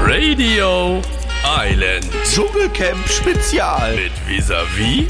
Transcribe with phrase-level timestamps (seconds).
[0.00, 1.02] Radio
[1.44, 3.96] Island Dschungelcamp Spezial.
[3.96, 5.08] mit Visavi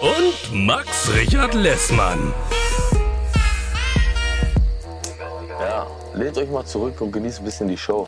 [0.00, 2.34] und Max Richard Lessmann.
[5.58, 8.06] Ja, lehnt euch mal zurück und genießt ein bisschen die Show.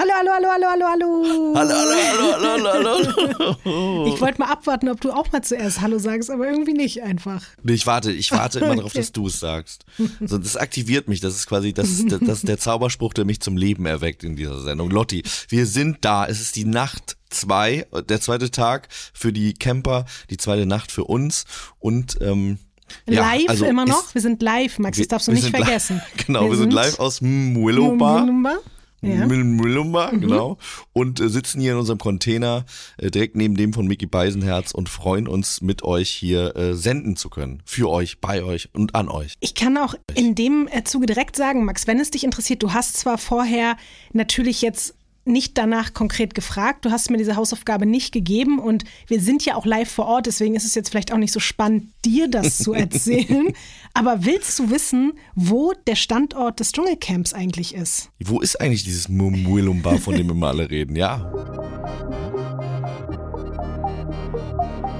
[0.00, 1.54] Hallo, hallo, hallo, hallo, hallo, hallo.
[1.54, 1.92] Hallo, hallo,
[2.32, 4.06] hallo, hallo, hallo.
[4.14, 7.42] Ich wollte mal abwarten, ob du auch mal zuerst Hallo sagst, aber irgendwie nicht einfach.
[7.62, 9.84] Nee, ich warte, ich warte immer darauf, dass du es sagst.
[10.24, 11.20] So, das aktiviert mich.
[11.20, 14.62] Das ist quasi das, das ist der Zauberspruch, der mich zum Leben erweckt in dieser
[14.62, 14.88] Sendung.
[14.88, 16.24] Lotti, wir sind da.
[16.26, 21.04] Es ist die Nacht zwei, der zweite Tag für die Camper, die zweite Nacht für
[21.04, 21.44] uns
[21.78, 22.58] und ähm,
[23.06, 24.06] ja, live also immer noch.
[24.06, 26.00] ist- wir sind live, Max, das darfst du wir nicht sind vergessen.
[26.26, 28.20] Genau, wir, sind live aus Mwilumba.
[28.20, 28.56] Lumumba.
[29.02, 29.26] Ja.
[29.26, 29.56] Mhm.
[29.56, 30.58] Müllumba, genau.
[30.92, 32.64] Und äh, sitzen hier in unserem Container
[32.98, 37.16] äh, direkt neben dem von Mickey Beisenherz und freuen uns, mit euch hier äh, senden
[37.16, 37.62] zu können.
[37.64, 39.34] Für euch, bei euch und an euch.
[39.40, 42.72] Ich kann auch in dem äh, Zuge direkt sagen, Max, wenn es dich interessiert, du
[42.72, 43.76] hast zwar vorher
[44.12, 44.94] natürlich jetzt
[45.30, 49.54] nicht danach konkret gefragt, du hast mir diese Hausaufgabe nicht gegeben und wir sind ja
[49.54, 52.58] auch live vor Ort, deswegen ist es jetzt vielleicht auch nicht so spannend, dir das
[52.58, 53.52] zu erzählen.
[53.94, 58.10] Aber willst du wissen, wo der Standort des Dschungelcamps eigentlich ist?
[58.22, 60.96] Wo ist eigentlich dieses Mwilumba, von dem immer alle reden?
[60.96, 61.32] Ja.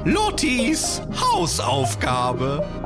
[0.05, 2.80] Lottis Hausaufgabe.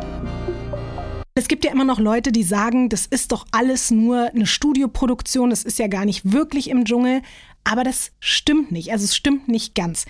[1.37, 5.51] Es gibt ja immer noch Leute, die sagen, das ist doch alles nur eine Studioproduktion,
[5.51, 7.23] das ist ja gar nicht wirklich im Dschungel.
[7.65, 8.93] Aber das stimmt nicht.
[8.93, 10.07] Also es stimmt nicht ganz.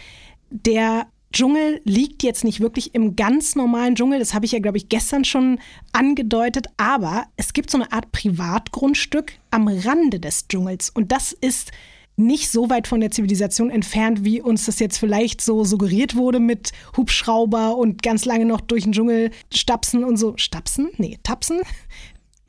[0.51, 4.19] Der Dschungel liegt jetzt nicht wirklich im ganz normalen Dschungel.
[4.19, 5.61] Das habe ich ja, glaube ich, gestern schon
[5.93, 6.67] angedeutet.
[6.77, 10.91] Aber es gibt so eine Art Privatgrundstück am Rande des Dschungels.
[10.91, 11.73] Und das ist
[12.17, 16.41] nicht so weit von der Zivilisation entfernt, wie uns das jetzt vielleicht so suggeriert wurde
[16.41, 20.35] mit Hubschrauber und ganz lange noch durch den Dschungel stapsen und so.
[20.37, 20.91] Stapsen?
[20.97, 21.61] Nee, tapsen?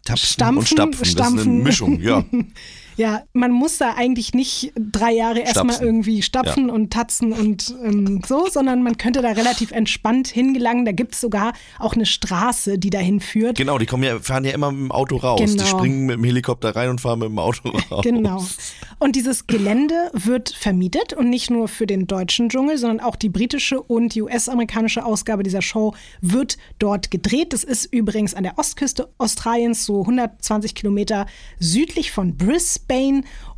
[0.04, 0.92] Tapsen Stampfen, und Stapfen.
[0.92, 1.64] Das ist eine stampfen.
[1.64, 2.24] Mischung, ja.
[2.98, 8.22] Ja, man muss da eigentlich nicht drei Jahre erstmal irgendwie stapfen und tatzen und ähm,
[8.26, 10.86] so, sondern man könnte da relativ entspannt hingelangen.
[10.86, 13.58] Da gibt es sogar auch eine Straße, die dahin führt.
[13.58, 15.42] Genau, die kommen ja, fahren ja immer mit dem Auto raus.
[15.42, 15.78] Die Genau.
[15.78, 18.04] springen mit dem Helikopter rein und fahren mit dem Auto raus.
[18.04, 18.46] Genau.
[19.00, 23.30] Und dieses Gelände wird vermietet und nicht nur für den deutschen Dschungel, sondern auch die
[23.30, 27.54] britische und die US-amerikanische Ausgabe dieser Show wird dort gedreht.
[27.54, 31.26] Das ist übrigens an der Ostküste Australiens, so 120 Kilometer
[31.60, 32.85] südlich von Brisbane.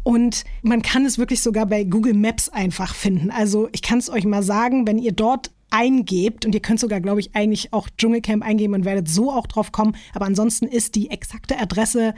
[0.03, 3.29] Und man kann es wirklich sogar bei Google Maps einfach finden.
[3.31, 7.01] Also ich kann es euch mal sagen, wenn ihr dort eingebt und ihr könnt sogar,
[7.01, 9.95] glaube ich, eigentlich auch Dschungelcamp eingeben und werdet so auch drauf kommen.
[10.13, 12.13] Aber ansonsten ist die exakte Adresse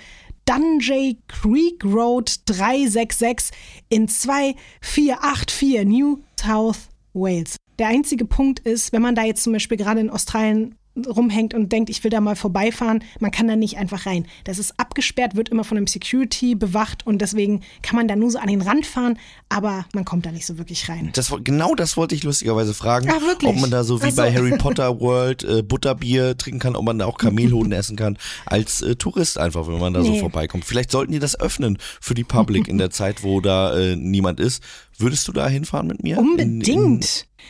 [0.45, 3.57] Dunjay Creek Road 366
[3.89, 7.55] in 2484 New South Wales.
[7.79, 10.75] Der einzige Punkt ist, wenn man da jetzt zum Beispiel gerade in Australien
[11.07, 14.25] rumhängt und denkt, ich will da mal vorbeifahren, man kann da nicht einfach rein.
[14.43, 18.31] Das ist abgesperrt, wird immer von einem Security bewacht und deswegen kann man da nur
[18.31, 19.17] so an den Rand fahren,
[19.49, 21.09] aber man kommt da nicht so wirklich rein.
[21.13, 23.09] Das, genau das wollte ich lustigerweise fragen.
[23.09, 23.49] Ah, wirklich?
[23.49, 24.17] Ob man da so wie Ach so.
[24.17, 28.17] bei Harry Potter World äh, Butterbier trinken kann, ob man da auch Kamelhoden essen kann,
[28.45, 30.19] als äh, Tourist einfach, wenn man da so Nee.
[30.19, 30.65] vorbeikommt.
[30.65, 34.39] Vielleicht sollten die das öffnen für die Public in der Zeit, wo da äh, niemand
[34.39, 34.63] ist.
[34.97, 36.17] Würdest du da hinfahren mit mir?
[36.17, 36.67] Unbedingt.
[36.67, 36.99] In, in,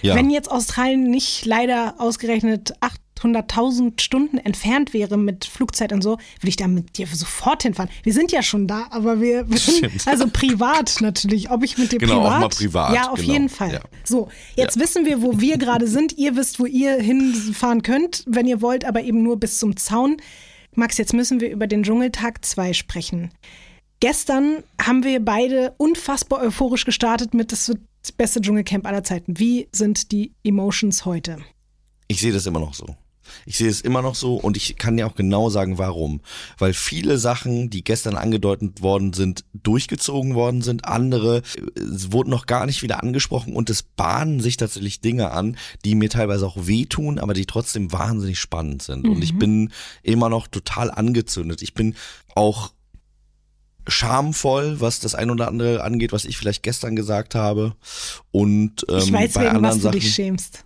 [0.02, 0.16] ja.
[0.16, 2.74] Wenn jetzt Australien nicht leider ausgerechnet
[3.22, 7.90] 800.000 Stunden entfernt wäre mit Flugzeit und so, würde ich da mit dir sofort hinfahren.
[8.03, 11.50] Wir sind ja schon da, aber wir, sind, also privat natürlich.
[11.50, 12.40] Ob ich mit dir Genau, auch privat?
[12.41, 13.74] mal privat, Ja, auf genau, jeden Fall.
[13.74, 13.81] ja.
[14.03, 16.18] So, jetzt wissen wir, wo wir gerade sind.
[16.18, 20.18] Ihr wisst, wo ihr hinfahren könnt, wenn ihr wollt, aber eben nur bis zum Zaun.
[20.75, 23.31] Max, jetzt müssen wir über den Dschungeltag 2 sprechen.
[24.00, 29.38] Gestern haben wir beide unfassbar euphorisch gestartet mit das wird das beste Dschungelcamp aller Zeiten.
[29.40, 31.40] Wie sind die Emotions heute?
[32.08, 32.85] Ich sehe das immer noch so.
[33.45, 36.22] Ich sehe es immer noch so und ich kann dir auch genau sagen, warum.
[36.57, 40.85] Weil viele Sachen, die gestern angedeutet worden sind, durchgezogen worden sind.
[40.85, 41.41] Andere
[41.75, 46.09] wurden noch gar nicht wieder angesprochen und es bahnen sich tatsächlich Dinge an, die mir
[46.09, 49.08] teilweise auch wehtun, aber die trotzdem wahnsinnig spannend sind.
[49.08, 49.72] Und ich bin
[50.03, 51.61] immer noch total angezündet.
[51.61, 51.96] Ich bin
[52.35, 52.72] auch
[53.87, 57.75] schamvoll, was das ein oder andere angeht, was ich vielleicht gestern gesagt habe.
[58.32, 59.99] Und ähm, ich weiß, bei wegen anderen was du Sachen.
[59.99, 60.66] dich schämst.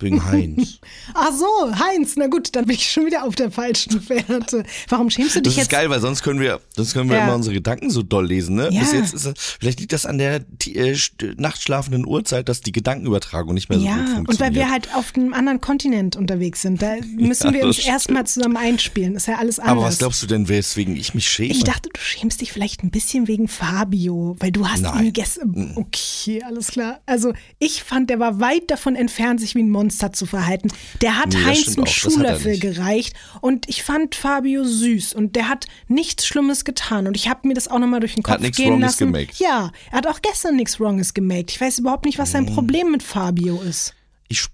[0.00, 0.78] Wegen Heinz.
[1.14, 1.46] Ach so,
[1.78, 4.64] Heinz, na gut, dann bin ich schon wieder auf der falschen Fährte.
[4.88, 5.70] Warum schämst du dich Das ist jetzt?
[5.70, 7.24] geil, weil sonst können wir, sonst können wir Ja.
[7.24, 8.68] immer unsere Gedanken so doll lesen, ne?
[8.70, 8.80] Ja.
[8.80, 10.96] Bis jetzt ist vielleicht liegt das an der äh,
[11.36, 14.28] nachtschlafenden Uhrzeit, dass die Gedankenübertragung nicht mehr so gut Ja, funktioniert.
[14.28, 17.86] und weil wir halt auf einem anderen Kontinent unterwegs sind, da müssen wir das uns
[17.86, 19.14] erstmal zusammen einspielen.
[19.16, 19.72] Ist ja alles anders.
[19.72, 21.52] Aber was glaubst du denn, weswegen ich mich schäme?
[21.52, 25.06] ich dachte, du schämst dich vielleicht ein bisschen wegen Fabio, weil du hast Nein.
[25.06, 25.72] ihn gestern.
[25.76, 27.00] Okay, alles klar.
[27.06, 30.68] Also ich fand, der war weit davon entfernt, sich wie ein Monster zu verhalten.
[31.00, 35.48] Der hat Nee, Heinz einen hat Schuhlöffel gereicht und ich fand Fabio süß und der
[35.48, 38.36] hat nichts Schlimmes getan und ich habe mir das auch nochmal durch den Er hat
[38.36, 39.12] Kopf nichts gehen Wronges lassen.
[39.12, 39.38] gemaked.
[39.38, 41.50] Ja, er hat auch gestern nichts Wronges gemaked.
[41.50, 43.94] Ich weiß überhaupt nicht, was sein Problem mit Fabio ist.
[44.28, 44.46] ich,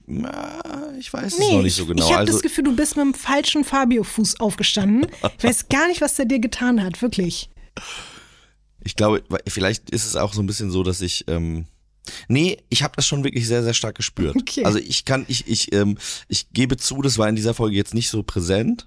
[0.99, 2.03] ich weiß es Nee, noch nicht so genau.
[2.03, 5.07] ich, ich habe also, das Gefühl, du bist mit dem falschen Fabio-Fuß aufgestanden.
[5.39, 7.51] Ich weiß gar nicht, was der dir getan hat, wirklich.
[8.85, 11.67] ich glaube, vielleicht ist es auch so ein bisschen so, dass ich, ähm,
[12.29, 14.37] nee, ich habe das schon wirklich sehr, sehr stark gespürt.
[14.37, 14.65] Okay.
[14.65, 15.99] Also ich kann, ich, ich, ähm,
[16.29, 18.87] ich gebe zu, das war in dieser Folge jetzt nicht so präsent.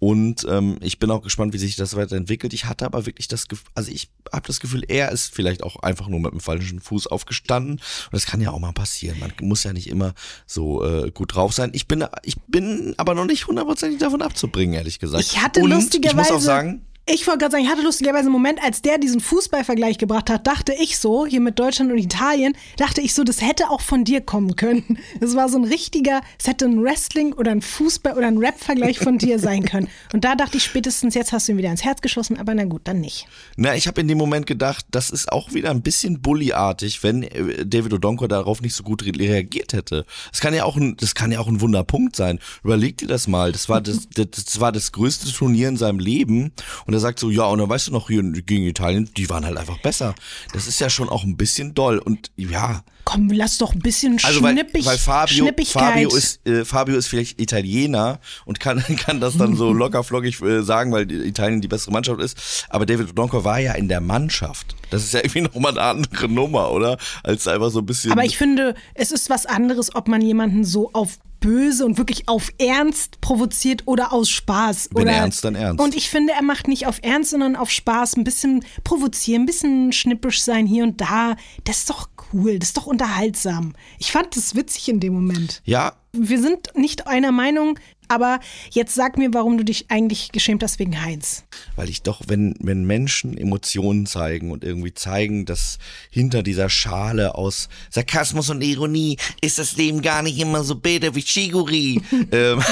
[0.00, 2.54] Und ähm, ich bin auch gespannt, wie sich das weiterentwickelt.
[2.54, 5.76] Ich hatte aber wirklich das Gefühl, also ich habe das Gefühl, er ist vielleicht auch
[5.82, 7.72] einfach nur mit dem falschen Fuß aufgestanden.
[7.72, 9.18] Und das kann ja auch mal passieren.
[9.18, 10.14] Man muss ja nicht immer
[10.46, 11.72] so äh, gut drauf sein.
[11.74, 15.22] Ich bin, ich bin aber noch nicht hundertprozentig davon abzubringen, ehrlich gesagt.
[15.22, 16.28] Ich hatte Und lustigerweise.
[16.28, 18.98] Ich muss auch sagen, Ich wollte gerade sagen, ich hatte lustigerweise einen Moment, als der
[18.98, 23.24] diesen Fußballvergleich gebracht hat, dachte ich so, hier mit Deutschland und Italien, dachte ich so,
[23.24, 24.98] das hätte auch von dir kommen können.
[25.18, 28.98] Das war so ein richtiger, es hätte ein Wrestling oder ein Fußball oder ein Rap-Vergleich
[29.00, 29.88] von dir sein können.
[30.12, 32.64] Und da dachte ich spätestens, jetzt hast du ihn wieder ins Herz geschossen, aber na
[32.64, 33.26] gut, dann nicht.
[33.56, 37.24] Na, ich habe in dem Moment gedacht, das ist auch wieder ein bisschen bullyartig, wenn
[37.24, 40.06] äh, David Odonko darauf nicht so gut re reagiert hätte.
[40.30, 42.38] Das kann ja auch ein, das kann ja auch ein Wunderpunkt sein.
[42.62, 43.52] Überleg dir das mal.
[43.52, 46.52] Das war das, das, das war das größte Turnier in seinem Leben.
[46.86, 49.44] Und er sagt so, ja, und dann weißt du noch hier gegen Italien, die waren
[49.44, 50.14] halt einfach besser.
[50.52, 51.98] Das ist ja schon auch ein bisschen doll.
[51.98, 55.48] Und ja, Komm, lass doch ein bisschen also weil, schnippig, weil Fabio.
[55.64, 60.40] Fabio ist äh, Fabio ist vielleicht Italiener und kann kann das dann so locker flockig
[60.42, 62.66] äh, sagen, weil Italien die bessere Mannschaft ist.
[62.68, 64.76] Aber David Odonko war ja in der Mannschaft.
[64.90, 66.98] Das ist ja irgendwie nochmal eine andere Nummer, oder?
[67.24, 68.12] Als einfach so ein bisschen.
[68.12, 72.28] Aber ich finde, es ist was anderes, ob man jemanden so auf böse und wirklich
[72.28, 74.90] auf Ernst provoziert oder aus Spaß.
[74.92, 75.82] Wenn oder ernst, dann ernst.
[75.82, 78.16] Und ich finde, er macht nicht auf Ernst, sondern auf Spaß.
[78.16, 81.36] Ein bisschen provozieren, ein bisschen schnippisch sein hier und da.
[81.64, 83.74] Das ist doch cool, das ist doch unterhaltsam.
[83.98, 85.62] Ich fand das witzig in dem Moment.
[85.64, 87.78] ja, Wir sind nicht einer Meinung,
[88.10, 88.40] aber
[88.70, 91.44] jetzt sag mir, warum du dich eigentlich geschämt hast wegen Heinz.
[91.76, 95.78] weil ich doch, wenn, wenn Menschen Emotionen zeigen und irgendwie zeigen, dass
[96.10, 101.14] hinter dieser Schale aus Sarkasmus und Ironie ist das Leben gar nicht immer so bitter
[101.14, 102.02] wie Shiguri,
[102.32, 102.62] ähm,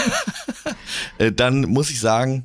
[1.18, 2.44] äh, dann muss ich sagen,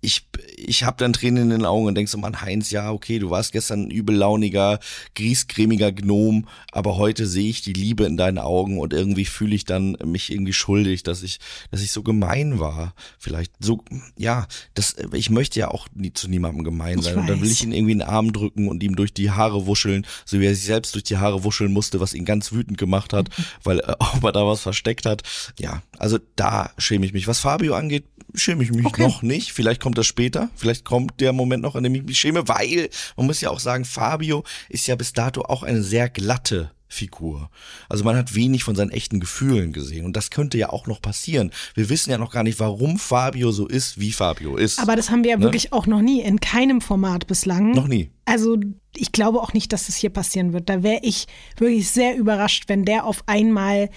[0.00, 0.26] ich,
[0.66, 3.30] ich habe dann Tränen in den Augen und denk so, Mann, Heinz, ja, okay, du
[3.30, 4.78] warst gestern ein übellauniger,
[5.14, 9.64] griesgrämiger Gnom, aber heute sehe ich die Liebe in deinen Augen und irgendwie fühle ich
[9.64, 11.38] dann mich irgendwie schuldig, dass ich,
[11.70, 12.94] dass ich so gemein war.
[13.18, 13.84] Vielleicht so,
[14.16, 17.16] ja, das, ich möchte ja auch nie zu niemandem gemein sein.
[17.18, 19.66] Und dann will ich ihn irgendwie in den Arm drücken und ihm durch die Haare
[19.66, 22.78] wuscheln, so wie er sich selbst durch die Haare wuscheln musste, was ihn ganz wütend
[22.78, 23.28] gemacht hat,
[23.64, 25.22] weil äh, ob er da was versteckt hat.
[25.58, 27.26] Ja, also da schäme ich mich.
[27.28, 29.02] Was Fabio angeht, schäme ich mich Okay.
[29.02, 29.52] noch nicht.
[29.52, 30.50] Vielleicht kommt das später.
[30.56, 33.60] Vielleicht kommt der Moment noch, an dem ich mich schäme, weil man muss ja auch
[33.60, 37.50] sagen, Fabio ist ja bis dato auch eine sehr glatte Figur.
[37.88, 41.02] Also man hat wenig von seinen echten Gefühlen gesehen und das könnte ja auch noch
[41.02, 41.50] passieren.
[41.74, 44.78] Wir wissen ja noch gar nicht, warum Fabio so ist, wie Fabio ist.
[44.78, 45.42] Aber das haben wir ja Ne?
[45.42, 47.72] wirklich auch noch nie, in keinem Format bislang.
[47.72, 48.10] Noch nie.
[48.26, 48.56] Also
[48.94, 50.68] ich glaube auch nicht, dass das hier passieren wird.
[50.68, 53.90] Da wäre ich wirklich sehr überrascht, wenn der auf einmal,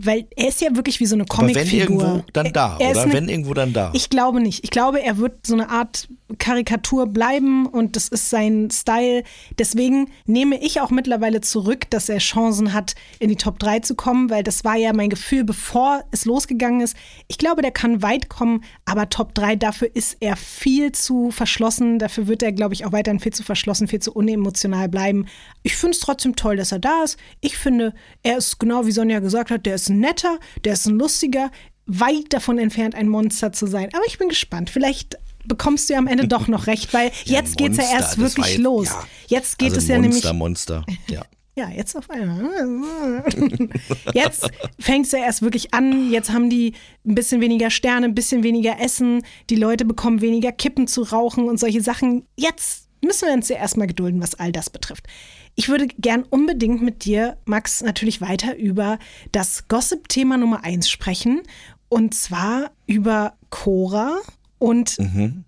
[0.00, 1.80] weil er ist ja wirklich wie so eine Aber wenn Comicfigur.
[2.02, 3.02] irgendwo, dann da, Er- er oder?
[3.02, 3.90] eine- wenn irgendwo, dann da.
[3.94, 4.64] Ich glaube nicht.
[4.64, 6.08] Ich glaube, er wird so eine Art
[6.38, 9.22] Karikatur bleiben und das ist sein Style.
[9.58, 13.94] Deswegen nehme ich auch mittlerweile zurück, dass er Chancen hat, in die Top 3 zu
[13.94, 16.96] kommen, weil das war ja mein Gefühl, bevor es losgegangen ist.
[17.28, 21.98] Ich glaube, der kann weit kommen, aber Top 3, dafür ist er viel zu verschlossen.
[21.98, 25.26] Dafür wird er, glaube ich, auch weiterhin viel zu verschlossen, viel zu unemotional bleiben.
[25.62, 27.18] Ich finde es trotzdem toll, dass er da ist.
[27.42, 30.86] Ich finde, er ist genau wie Sonja gesagt hat, der ist ein netter, der ist
[30.86, 31.50] ein lustiger,
[31.86, 33.88] weit davon entfernt, ein Monster zu sein.
[33.92, 34.70] Aber ich bin gespannt.
[34.70, 37.98] Vielleicht bekommst du ja am Ende doch noch recht, weil Ja, jetzt geht's ja Monster,
[38.00, 38.86] erst wirklich jetzt- los.
[38.88, 39.04] ja.
[39.28, 40.38] Jetzt geht also es ja Monster, nämlich.
[40.38, 41.22] Monster, ja.
[41.54, 43.22] Ja, jetzt auf einmal.
[44.14, 44.48] Jetzt
[44.78, 46.10] fängt es ja erst wirklich an.
[46.10, 46.72] Jetzt haben die
[47.06, 49.22] ein bisschen weniger Sterne, ein bisschen weniger Essen.
[49.50, 52.24] Die Leute bekommen weniger Kippen zu rauchen und solche Sachen.
[52.38, 55.06] Jetzt müssen wir uns ja erstmal gedulden, was all das betrifft.
[55.54, 58.98] Ich würde gern unbedingt mit dir, Max, natürlich weiter über
[59.32, 61.42] das Gossip-Thema Nummer eins sprechen.
[61.88, 64.18] Und zwar über Cora.
[64.58, 64.96] Und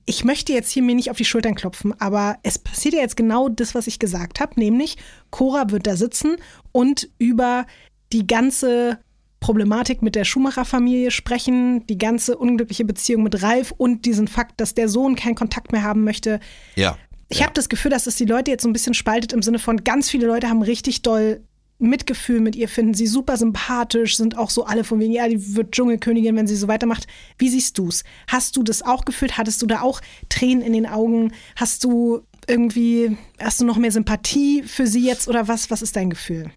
[0.07, 3.17] ich möchte jetzt hier mir nicht auf die Schultern klopfen, aber es passiert ja jetzt
[3.17, 4.97] genau das, was ich gesagt habe, nämlich
[5.31, 6.37] Cora wird da sitzen
[6.73, 7.65] und über
[8.13, 8.99] die ganze
[9.39, 14.75] Problematik mit der Schumacher-Familie sprechen, die ganze unglückliche Beziehung mit Ralf und diesen Fakt, dass
[14.75, 16.41] der Sohn keinen Kontakt mehr haben möchte.
[16.75, 16.97] Ja.
[17.35, 17.47] Ich ja.
[17.47, 19.83] habe das Gefühl, dass es die Leute jetzt so ein bisschen spaltet im Sinne von
[19.83, 21.43] ganz viele Leute haben richtig doll
[21.81, 25.57] Mitgefühl mit ihr, finden sie super sympathisch, sind auch so alle von wegen, ja, die
[25.57, 27.09] wird Dschungelkönigin, wenn sie so weitermacht.
[27.37, 28.05] Wie siehst du's?
[28.29, 29.37] Hast du das auch gefühlt?
[29.37, 31.33] Hattest du da auch Tränen in den Augen?
[31.57, 35.73] Hast du irgendwie, hast du noch mehr Sympathie für sie jetzt oder was?
[35.73, 36.53] Was ist dein Gefühl?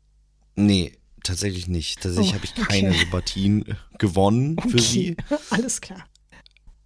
[0.56, 0.92] Nee,
[1.24, 2.02] tatsächlich nicht.
[2.02, 3.00] Tatsächlich Oh, habe ich keine okay.
[3.00, 5.18] Sympathien gewonnen für sie.
[5.50, 6.06] Alles klar.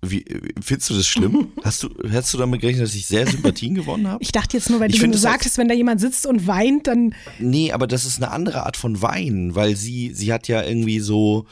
[0.04, 0.26] Wie,
[0.60, 1.50] findest du das schlimm?
[1.64, 4.24] Hast du, hättest du damit gerechnet, dass ich sehr Sympathien gewonnen habe?
[4.24, 6.88] Ich dachte jetzt nur, weil Ich du find sagtest, wenn da jemand sitzt und weint,
[6.88, 10.64] dann Nee, aber das ist eine andere Art von Wein, weil sie, sie hat ja
[10.64, 11.46] irgendwie so,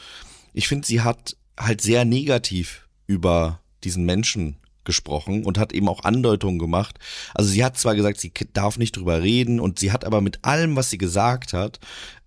[0.52, 6.04] ich finde, sie hat halt sehr negativ über diesen Menschen gesprochen und hat eben auch
[6.04, 6.98] Andeutungen gemacht.
[7.34, 10.44] Also sie hat zwar gesagt, sie darf nicht drüber reden und sie hat aber mit
[10.44, 11.78] allem, was sie gesagt hat,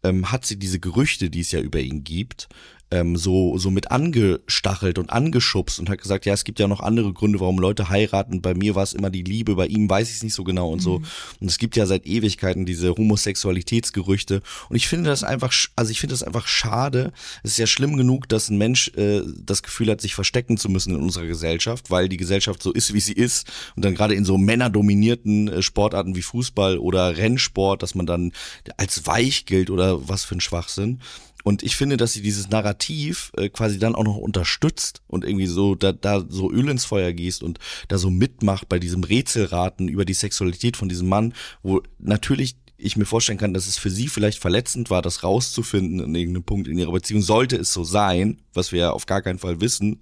[0.03, 2.48] ähm, hat sie diese Gerüchte, die es ja über ihn gibt,
[2.93, 6.79] ähm, so, so mit angestachelt und angeschubst und hat gesagt, ja, es gibt ja noch
[6.79, 8.41] andere Gründe, warum Leute heiraten.
[8.41, 10.69] Bei mir war es immer die Liebe, bei ihm weiß ich es nicht so genau
[10.69, 11.01] und so.
[11.39, 14.41] Und es gibt ja seit Ewigkeiten diese Homosexualitätsgerüchte.
[14.69, 17.12] Und ich finde das einfach, also ich finde das einfach schade.
[17.41, 20.69] Es ist ja schlimm genug, dass ein Mensch äh, das Gefühl hat, sich verstecken zu
[20.69, 23.47] müssen in unserer Gesellschaft, weil die Gesellschaft so ist, wie sie ist.
[23.75, 28.33] Und dann gerade in so männerdominierten äh, Sportarten wie Fußball oder Rennsport, dass man dann
[28.77, 31.00] als weich gilt oder was für ein Schwachsinn.
[31.43, 35.47] Und ich finde, dass sie dieses Narrativ äh, quasi dann auch noch unterstützt und irgendwie
[35.47, 37.59] so da, da so Öl ins Feuer gießt und
[37.89, 42.97] da so mitmacht bei diesem Rätselraten über die Sexualität von diesem Mann, wo natürlich ich
[42.97, 46.67] mir vorstellen kann, dass es für sie vielleicht verletzend war, das rauszufinden in irgendeinem Punkt
[46.67, 47.21] in ihrer Beziehung.
[47.21, 50.00] Sollte es so sein, was wir ja auf gar keinen Fall wissen.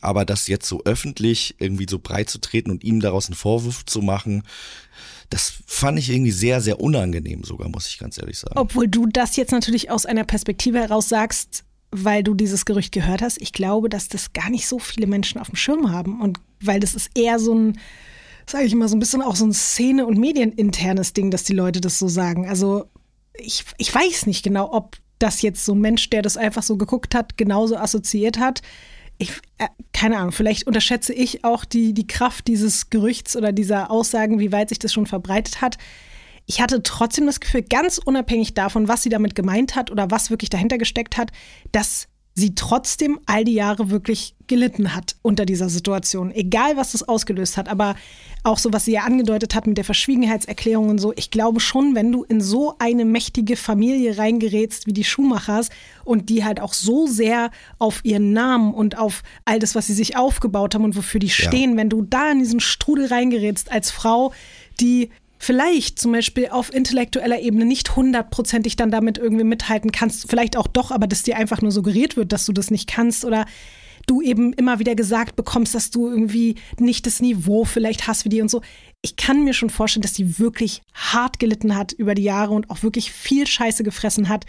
[0.00, 3.84] Aber das jetzt so öffentlich irgendwie so breit zu treten und ihm daraus einen Vorwurf
[3.84, 4.44] zu machen,
[5.30, 8.58] das fand ich irgendwie sehr, sehr unangenehm sogar, muss ich ganz ehrlich sagen.
[8.58, 13.22] Obwohl du das jetzt natürlich aus einer Perspektive heraus sagst, weil du dieses Gerücht gehört
[13.22, 13.40] hast.
[13.40, 16.20] Ich glaube, dass das gar nicht so viele Menschen auf dem Schirm haben.
[16.20, 17.78] Und weil das ist eher so ein,
[18.46, 21.54] sage ich mal, so ein bisschen auch so ein Szene- und medieninternes Ding, dass die
[21.54, 22.48] Leute das so sagen.
[22.48, 22.86] Also
[23.34, 26.76] ich, ich weiß nicht genau, ob das jetzt so ein Mensch, der das einfach so
[26.76, 28.62] geguckt hat, genauso assoziiert hat.
[29.18, 33.90] Ich, äh, keine Ahnung, vielleicht unterschätze ich auch die, die Kraft dieses Gerüchts oder dieser
[33.90, 35.76] Aussagen, wie weit sich das schon verbreitet hat.
[36.46, 40.30] Ich hatte trotzdem das Gefühl, ganz unabhängig davon, was sie damit gemeint hat oder was
[40.30, 41.30] wirklich dahinter gesteckt hat,
[41.72, 42.08] dass
[42.38, 46.30] sie trotzdem all die Jahre wirklich gelitten hat unter dieser Situation.
[46.30, 47.96] Egal, was das ausgelöst hat, aber
[48.44, 51.12] auch so, was sie ja angedeutet hat mit der Verschwiegenheitserklärung und so.
[51.16, 55.68] Ich glaube schon, wenn du in so eine mächtige Familie reingerätst wie die Schumachers
[56.04, 59.94] und die halt auch so sehr auf ihren Namen und auf all das, was sie
[59.94, 63.90] sich aufgebaut haben und wofür die stehen, wenn du da in diesen Strudel reingerätst als
[63.90, 64.32] Frau,
[64.80, 70.56] die vielleicht zum Beispiel auf intellektueller Ebene nicht hundertprozentig dann damit irgendwie mithalten kannst, vielleicht
[70.56, 73.46] auch doch, aber dass dir einfach nur suggeriert wird, dass du das nicht kannst oder
[74.06, 78.30] du eben immer wieder gesagt bekommst, dass du irgendwie nicht das Niveau vielleicht hast wie
[78.30, 78.62] die und so.
[79.02, 82.70] Ich kann mir schon vorstellen, dass die wirklich hart gelitten hat über die Jahre und
[82.70, 84.44] auch wirklich viel Scheiße gefressen hat.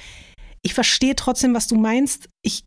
[0.61, 2.29] Ich verstehe trotzdem, was du meinst.
[2.41, 2.63] Ich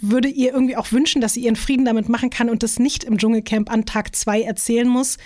[0.00, 3.04] würde ihr irgendwie auch wünschen, dass sie ihren Frieden damit machen kann und das nicht
[3.04, 5.18] im Dschungelcamp an Tag zwei erzählen muss.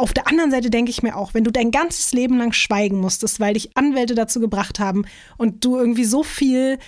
[0.00, 2.98] Auf der anderen Seite denke ich mir auch, wenn du dein ganzes Leben lang schweigen
[3.00, 5.04] musstest, weil dich Anwälte dazu gebracht haben
[5.36, 6.78] und du irgendwie so viel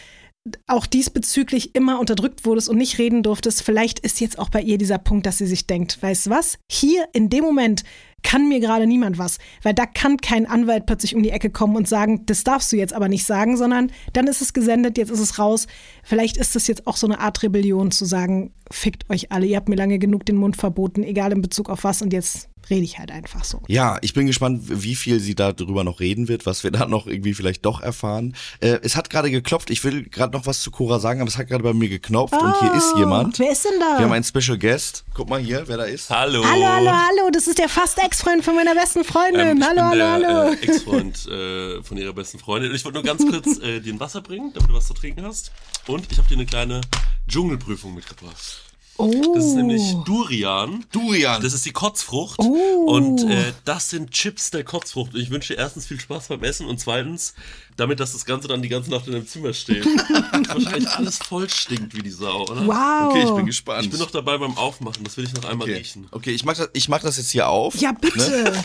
[0.67, 4.79] auch diesbezüglich immer unterdrückt wurdest und nicht reden durftest, vielleicht ist jetzt auch bei ihr
[4.79, 7.85] dieser Punkt, dass sie sich denkt, weißt du was, hier in dem Moment
[8.23, 11.77] kann mir gerade niemand was, weil da kann kein Anwalt plötzlich um die Ecke kommen
[11.77, 15.11] und sagen, das darfst du jetzt aber nicht sagen, sondern dann ist es gesendet, jetzt
[15.11, 15.67] ist es raus.
[16.03, 19.57] Vielleicht ist das jetzt auch so eine Art Rebellion zu sagen, fickt euch alle, ihr
[19.57, 22.85] habt mir lange genug den Mund verboten, egal in Bezug auf was und jetzt rede
[22.85, 23.61] ich halt einfach so.
[23.69, 27.07] Ja, ich bin gespannt, wie viel sie darüber noch reden wird, was wir da noch
[27.07, 28.35] irgendwie vielleicht doch erfahren.
[28.61, 31.39] Äh, es hat gerade geklopft, ich will gerade noch was zu Cora sagen, aber es
[31.39, 33.39] hat gerade bei mir geknopft und hier ist jemand.
[33.39, 33.99] Wer ist denn da?
[33.99, 35.05] Wir haben einen Special Guest.
[35.15, 36.11] Guck mal hier, wer da ist.
[36.11, 36.45] Hallo.
[36.45, 39.41] Hallo, hallo, hallo, das ist der fast Ex-Freund von meiner besten Freundin.
[39.41, 40.53] Ähm, hallo, hallo, der, hallo.
[40.53, 42.69] Äh, Ex-Freund äh, von ihrer besten Freundin.
[42.69, 44.93] Und ich wollte nur ganz kurz äh, dir ein Wasser bringen, damit du was zu
[44.93, 45.51] trinken hast.
[45.87, 46.83] Und ich habe dir eine kleine
[47.27, 48.72] Dschungelprüfung mitgebracht.
[48.99, 49.35] Oh.
[49.35, 50.85] Das ist nämlich Durian.
[50.93, 51.43] Durian.
[51.43, 52.39] Das ist die Kotzfrucht.
[52.41, 52.85] Oh.
[52.87, 55.15] Und äh, das sind Chips der Kotzfrucht.
[55.15, 57.35] Und ich wünsche dir erstens viel Spaß beim Essen und zweitens,
[57.77, 59.85] damit dass das Ganze dann die ganze Nacht in deinem Zimmer steht.
[60.49, 62.67] Wahrscheinlich alles voll stinkt wie die Sau, oder?
[62.67, 63.11] wow.
[63.11, 63.85] Okay, ich bin gespannt.
[63.85, 65.05] Ich bin noch dabei beim Aufmachen.
[65.05, 65.79] Das will ich noch einmal okay.
[65.79, 66.09] riechen.
[66.11, 67.75] okay, ich mach das, ich mach das jetzt hier auf.
[67.77, 68.19] ja, bitte.
[68.19, 68.65] Ne?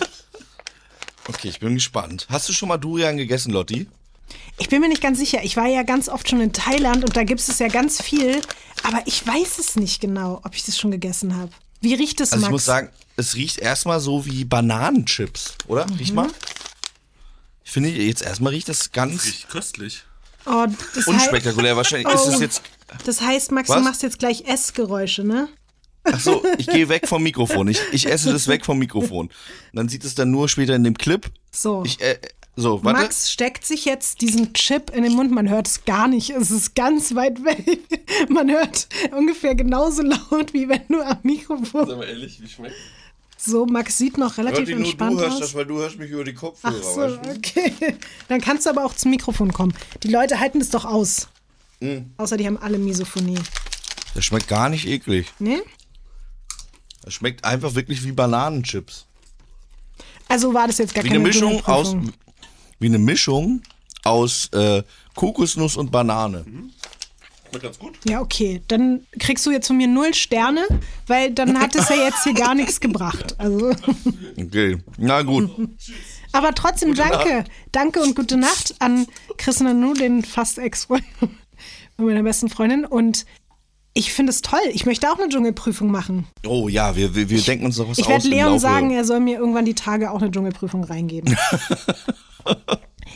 [1.29, 2.25] Okay, ich bin gespannt.
[2.29, 3.87] Hast du schon mal Durian gegessen, Lotti?
[4.59, 5.43] Ich bin mir nicht ganz sicher.
[5.43, 8.41] Ich war ja ganz oft schon in Thailand und da gibt es ja ganz viel.
[8.83, 11.51] Aber ich weiß es nicht genau, ob ich das schon gegessen habe.
[11.81, 12.47] Wie riecht es, Also Max?
[12.47, 15.85] ich muss sagen, es riecht erstmal so wie Bananenchips, oder?
[15.87, 15.95] Mhm.
[15.97, 16.29] Riech mal.
[17.63, 19.25] Ich finde, jetzt erstmal riecht das ganz.
[19.25, 20.03] Riecht köstlich.
[20.45, 22.07] Oh, das Unspektakulär wahrscheinlich.
[22.13, 22.31] Ist Oh.
[22.33, 22.61] es jetzt.
[23.05, 23.77] Das heißt, Max, Was?
[23.77, 25.49] du machst jetzt gleich Essgeräusche, ne?
[26.05, 27.67] Ach so, ich gehe weg vom Mikrofon.
[27.67, 29.29] Ich, ich esse das weg vom Mikrofon.
[29.73, 31.29] Man sieht es dann nur später in dem Clip.
[31.51, 31.83] So.
[31.85, 32.17] Ich, äh,
[32.59, 33.01] so, warte.
[33.01, 35.31] Max steckt sich jetzt diesen Chip in den Mund.
[35.31, 36.31] Man hört es gar nicht.
[36.31, 37.79] Es ist ganz weit weg.
[38.29, 41.87] Man hört ungefähr genauso laut, wie wenn du am Mikrofon.
[41.87, 42.73] Sag mal ehrlich, wie schmeckt
[43.37, 45.53] So, Max sieht noch relativ entspannt aus.
[45.53, 46.75] weil du hörst mich über die Kopfhörer.
[46.75, 47.95] Ach so, okay.
[48.27, 49.73] Dann kannst du aber auch zum Mikrofon kommen.
[50.01, 51.27] Die Leute halten es doch aus.
[51.79, 52.11] Mhm.
[52.17, 53.37] Außer die haben alle Misophonie.
[54.15, 55.31] Das schmeckt gar nicht eklig.
[55.37, 55.61] Ne?
[57.03, 59.05] Das schmeckt einfach wirklich wie Bananenchips.
[60.27, 61.95] Also war das jetzt gar Wie keine eine Mischung aus.
[62.79, 63.61] Wie eine Mischung
[64.03, 64.83] aus äh,
[65.15, 66.45] Kokosnuss und Banane.
[67.49, 67.97] Schmeckt ganz gut.
[68.05, 68.61] Ja, okay.
[68.67, 70.65] Dann kriegst du jetzt von mir null Sterne,
[71.07, 73.35] weil dann hat es ja jetzt hier gar nichts gebracht.
[73.39, 73.71] Also.
[74.37, 75.49] Okay, na gut.
[76.31, 77.45] Aber trotzdem danke.
[77.71, 79.07] Danke und gute Nacht an
[79.37, 81.03] Chris Nanu, den fast Ex-Freund
[81.97, 82.85] meiner besten Freundin.
[82.85, 83.25] Und
[83.93, 84.59] ich finde es toll.
[84.73, 86.27] Ich möchte auch eine Dschungelprüfung machen.
[86.45, 88.09] Oh ja, wir, wir, wir denken uns noch was Ich aus.
[88.11, 91.35] werde im Leon sagen, er soll mir irgendwann die Tage auch eine Dschungelprüfung reingeben.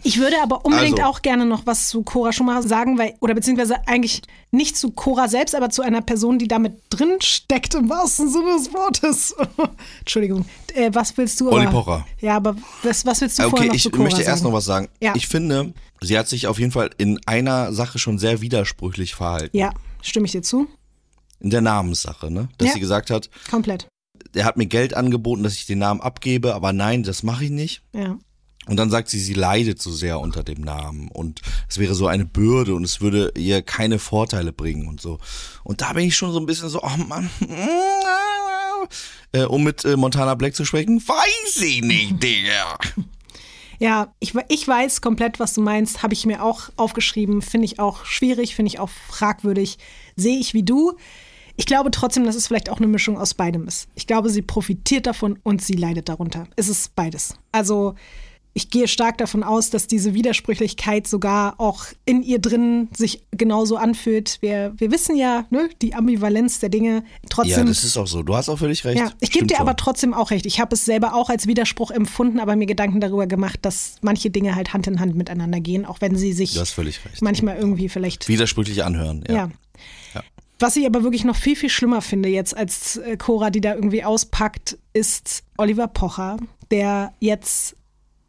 [0.04, 1.12] Ich würde aber unbedingt Also.
[1.12, 5.28] auch gerne noch was zu Cora Schumacher sagen, weil, oder beziehungsweise eigentlich nicht zu Cora
[5.28, 9.36] selbst, aber zu einer Person, die damit drin steckt, im wahrsten Sinne des Wortes.
[10.00, 10.46] Entschuldigung.
[10.74, 11.52] Äh, was willst du?
[11.52, 12.06] Olli aber, Pocher.
[12.20, 14.44] Ja, aber was, was willst du vorher Okay, noch ich zu Cora möchte erst sagen?
[14.52, 14.88] noch was sagen.
[15.02, 15.14] Ja.
[15.16, 19.56] Ich finde, sie hat sich auf jeden Fall in einer Sache schon sehr widersprüchlich verhalten.
[19.56, 19.72] Ja,
[20.02, 20.68] stimme ich dir zu.
[21.42, 22.50] In der Namenssache, ne?
[22.58, 22.74] Dass Ja.
[22.76, 23.88] sie gesagt hat, Komplett.
[24.34, 27.52] er hat mir Geld angeboten, dass ich den Namen abgebe, aber nein, das mache ich
[27.52, 27.84] nicht.
[27.94, 28.18] Ja.
[28.68, 32.06] Und dann sagt sie, sie leidet so sehr unter dem Namen und es wäre so
[32.06, 35.18] eine Bürde und es würde ihr keine Vorteile bringen und so.
[35.64, 37.30] Und da bin ich schon so ein bisschen so, oh Mann,
[39.32, 42.78] äh, um mit äh, Montana Black zu sprechen, weiß ich nicht, Digga.
[43.80, 46.04] Ja, ich, ich weiß komplett, was du meinst.
[46.04, 47.42] Habe ich mir auch aufgeschrieben.
[47.42, 49.80] Finde ich auch schwierig, finde ich auch fragwürdig.
[50.16, 50.94] Sehe ich wie du.
[51.58, 53.88] Ich glaube trotzdem, dass es vielleicht auch eine Mischung aus beidem ist.
[53.96, 56.48] Ich glaube, sie profitiert davon und sie leidet darunter.
[56.56, 57.34] Es ist beides.
[57.52, 57.96] Also
[58.54, 63.78] ich gehe stark davon aus, dass diese Widersprüchlichkeit sogar auch in ihr drin sich genauso
[63.78, 64.40] anfühlt.
[64.42, 67.04] Wir, wir wissen ja, ne, die Ambivalenz der Dinge.
[67.30, 68.24] Trotzdem Ja, das ist auch so.
[68.24, 69.00] Du hast auch völlig recht.
[69.00, 69.68] ja, ich gebe dir schon.
[69.68, 70.46] aber trotzdem auch recht.
[70.46, 74.30] Ich habe es selber auch als Widerspruch empfunden, aber mir Gedanken darüber gemacht, dass manche
[74.30, 76.54] Dinge halt Hand in Hand miteinander gehen, auch wenn sie sich
[77.22, 78.28] manchmal irgendwie vielleicht.
[78.28, 79.36] Widersprüchlich anhören, ja.
[79.36, 79.52] ja.
[80.60, 83.74] Was ich aber wirklich noch viel, viel schlimmer finde jetzt als äh, Cora, die da
[83.74, 86.38] irgendwie auspackt, ist Oliver Pocher,
[86.70, 87.76] der jetzt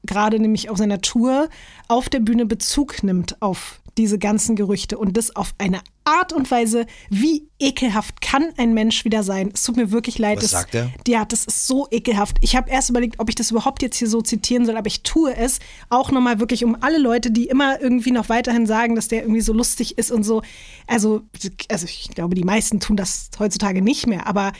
[0.05, 1.49] gerade nämlich auf seiner Tour
[1.88, 6.51] auf der Bühne Bezug nimmt auf diese ganzen Gerüchte und das auf eine Art und
[6.51, 9.51] Weise, wie ekelhaft kann ein Mensch wieder sein.
[9.55, 10.38] Es tut mir wirklich leid.
[10.38, 10.91] Was das, sagt er?
[11.07, 12.38] Ja, das ist so ekelhaft.
[12.41, 15.03] Ich habe erst überlegt, ob ich das überhaupt jetzt hier so zitieren soll, aber ich
[15.03, 15.61] tue es
[15.91, 19.43] auch nochmal wirklich um alle Leute, die immer irgendwie noch weiterhin sagen, dass der irgendwie
[19.43, 20.43] so lustig ist und so.
[20.87, 21.23] Also,
[21.69, 24.53] also ich glaube, die meisten tun das heutzutage nicht mehr, aber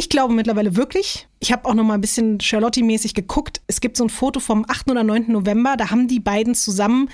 [0.00, 1.28] ich glaube mittlerweile wirklich.
[1.40, 3.60] Ich habe auch noch mal ein bisschen Charlotte-mäßig geguckt.
[3.66, 4.90] Es gibt so ein Foto vom 8.
[4.90, 5.26] oder 9.
[5.30, 7.10] November, da haben die beiden zusammen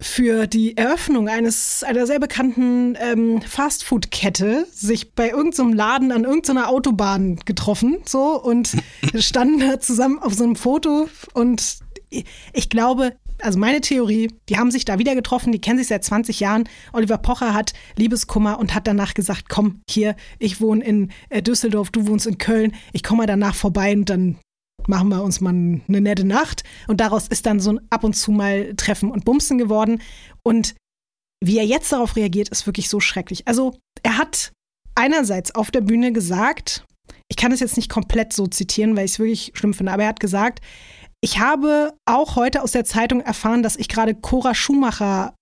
[0.00, 6.68] für die Eröffnung eines einer sehr bekannten ähm, Fastfood-Kette sich bei irgendeinem Laden an irgendeiner
[6.68, 8.76] Autobahn getroffen, so und
[9.16, 11.78] standen da zusammen auf so einem Foto und
[12.10, 16.04] ich glaube, also meine Theorie, die haben sich da wieder getroffen, die kennen sich seit
[16.04, 16.68] 20 Jahren.
[16.92, 21.90] Oliver Pocher hat Liebeskummer und hat danach gesagt, komm, hier, ich wohne in äh, Düsseldorf,
[21.90, 24.38] du wohnst in Köln, ich komme mal danach vorbei und dann
[24.86, 26.64] machen wir uns mal eine nette Nacht.
[26.86, 30.00] Und daraus ist dann so ein ab und zu mal Treffen und Bumsen geworden.
[30.42, 30.74] Und
[31.44, 33.46] wie er jetzt darauf reagiert, ist wirklich so schrecklich.
[33.46, 34.52] Also er hat
[34.94, 36.84] einerseits auf der Bühne gesagt,
[37.28, 40.04] ich kann es jetzt nicht komplett so zitieren, weil ich es wirklich schlimm finde, aber
[40.04, 40.60] er hat gesagt,
[41.20, 45.34] ich habe auch heute aus der Zeitung erfahren, dass ich gerade Cora Schumacher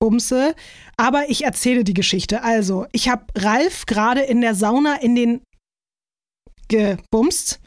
[0.00, 0.54] bumse,
[0.96, 2.42] aber ich erzähle die Geschichte.
[2.42, 5.42] Also, ich habe Ralf gerade in der Sauna in den
[6.68, 7.60] gebumst.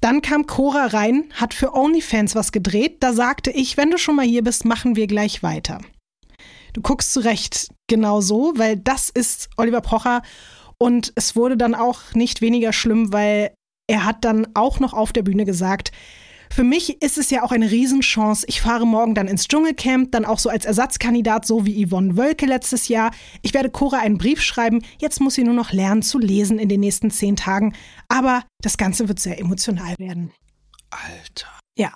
[0.00, 2.98] Dann kam Cora rein, hat für OnlyFans was gedreht.
[3.02, 5.80] Da sagte ich, wenn du schon mal hier bist, machen wir gleich weiter.
[6.72, 10.22] Du guckst zurecht genau so, weil das ist Oliver Pocher.
[10.78, 13.54] Und es wurde dann auch nicht weniger schlimm, weil
[13.88, 15.92] er hat dann auch noch auf der Bühne gesagt,
[16.50, 18.46] für mich ist es ja auch eine Riesenchance.
[18.48, 22.46] Ich fahre morgen dann ins Dschungelcamp, dann auch so als Ersatzkandidat, so wie Yvonne Wölke
[22.46, 23.10] letztes Jahr.
[23.42, 24.82] Ich werde Cora einen Brief schreiben.
[24.98, 27.74] Jetzt muss sie nur noch lernen zu lesen in den nächsten zehn Tagen.
[28.08, 30.32] Aber das Ganze wird sehr emotional werden.
[30.90, 31.48] Alter.
[31.76, 31.92] Ja.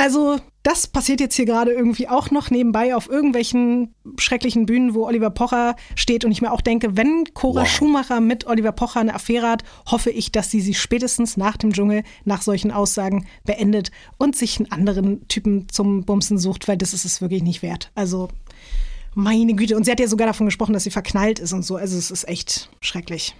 [0.00, 5.04] Also, das passiert jetzt hier gerade irgendwie auch noch nebenbei auf irgendwelchen schrecklichen Bühnen, wo
[5.04, 6.24] Oliver Pocher steht.
[6.24, 7.68] Und ich mir auch denke, wenn Cora Wow.
[7.68, 11.74] Schumacher mit Oliver Pocher eine Affäre hat, hoffe ich, dass sie sie spätestens nach dem
[11.74, 16.94] Dschungel, nach solchen Aussagen beendet und sich einen anderen Typen zum Bumsen sucht, weil das
[16.94, 17.90] ist es wirklich nicht wert.
[17.94, 18.30] Also,
[19.14, 19.76] meine Güte.
[19.76, 21.76] Und sie hat ja sogar davon gesprochen, dass sie verknallt ist und so.
[21.76, 23.34] Also, es ist echt schrecklich.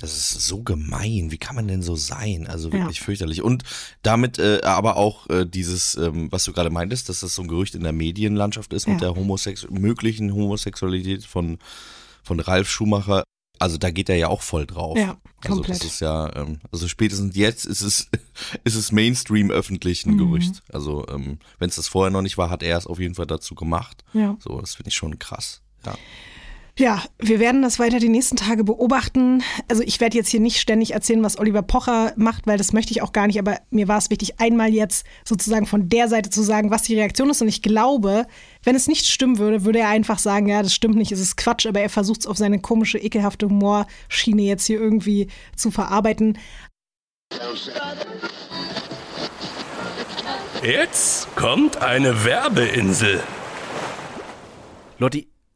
[0.00, 1.30] Das ist so gemein.
[1.30, 2.46] Wie kann man denn so sein?
[2.46, 3.04] Also wirklich Ja.
[3.04, 3.42] fürchterlich.
[3.42, 3.64] Und
[4.02, 7.48] damit äh, aber auch äh, dieses, ähm, was du gerade meintest, dass das so ein
[7.48, 9.08] Gerücht in der Medienlandschaft ist mit Ja.
[9.12, 11.58] der Homosex möglichen Homosexualität von,
[12.22, 13.24] von Ralf Schumacher.
[13.58, 14.96] Also da geht er ja auch voll drauf.
[14.96, 15.80] Ja, Also komplett.
[15.80, 18.08] das ist ja, ähm, also spätestens jetzt ist es,
[18.64, 20.12] ist es Mainstream öffentlich Mhm.
[20.14, 20.62] ein Gerücht.
[20.72, 23.26] Also ähm, wenn es das vorher noch nicht war, hat er es auf jeden Fall
[23.26, 24.02] dazu gemacht.
[24.14, 24.34] Ja.
[24.40, 25.60] So, das finde ich schon krass.
[25.84, 25.94] Ja.
[26.80, 29.42] Ja, wir werden das weiter die nächsten Tage beobachten.
[29.68, 32.92] Also ich werde jetzt hier nicht ständig erzählen, was Oliver Pocher macht, weil das möchte
[32.92, 33.38] ich auch gar nicht.
[33.38, 36.94] Aber mir war es wichtig, einmal jetzt sozusagen von der Seite zu sagen, was die
[36.94, 37.42] Reaktion ist.
[37.42, 38.26] Und ich glaube,
[38.62, 41.36] wenn es nicht stimmen würde, würde er einfach sagen, ja, das stimmt nicht, es ist
[41.36, 41.66] Quatsch.
[41.66, 46.38] Aber er versucht es auf seine komische, ekelhafte Humorschiene jetzt hier irgendwie zu verarbeiten.
[50.62, 53.22] Jetzt kommt eine Werbeinsel.
[54.98, 55.29] Lotti,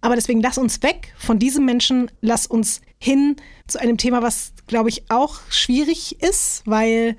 [0.00, 3.36] Aber deswegen lass uns weg von diesem Menschen, lass uns hin
[3.66, 7.16] zu einem Thema, was, glaube ich, auch schwierig ist, weil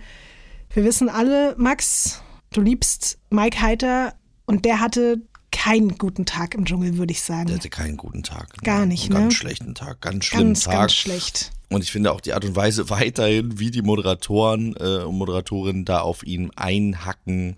[0.74, 2.22] wir wissen alle, Max,
[2.54, 4.16] du liebst Mike Heiter
[4.46, 7.48] und der hatte keinen guten Tag im Dschungel, würde ich sagen.
[7.48, 8.54] Der hatte keinen guten Tag.
[8.64, 9.38] Gar nicht, Einen Ganz ne?
[9.38, 10.74] schlechten Tag, ganz schlimmen ganz, Tag.
[10.74, 11.52] ganz schlecht.
[11.70, 15.86] Und ich finde auch die Art und Weise weiterhin, wie die Moderatoren äh, und Moderatorinnen
[15.86, 17.58] da auf ihn einhacken,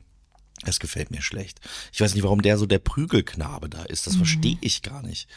[0.66, 1.60] das gefällt mir schlecht.
[1.92, 4.08] Ich weiß nicht, warum der so der Prügelknabe da ist.
[4.08, 5.28] Das verstehe ich gar nicht.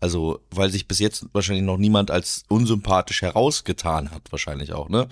[0.00, 5.08] Also, weil sich bis jetzt wahrscheinlich noch niemand als unsympathisch herausgetan hat, wahrscheinlich auch, ne?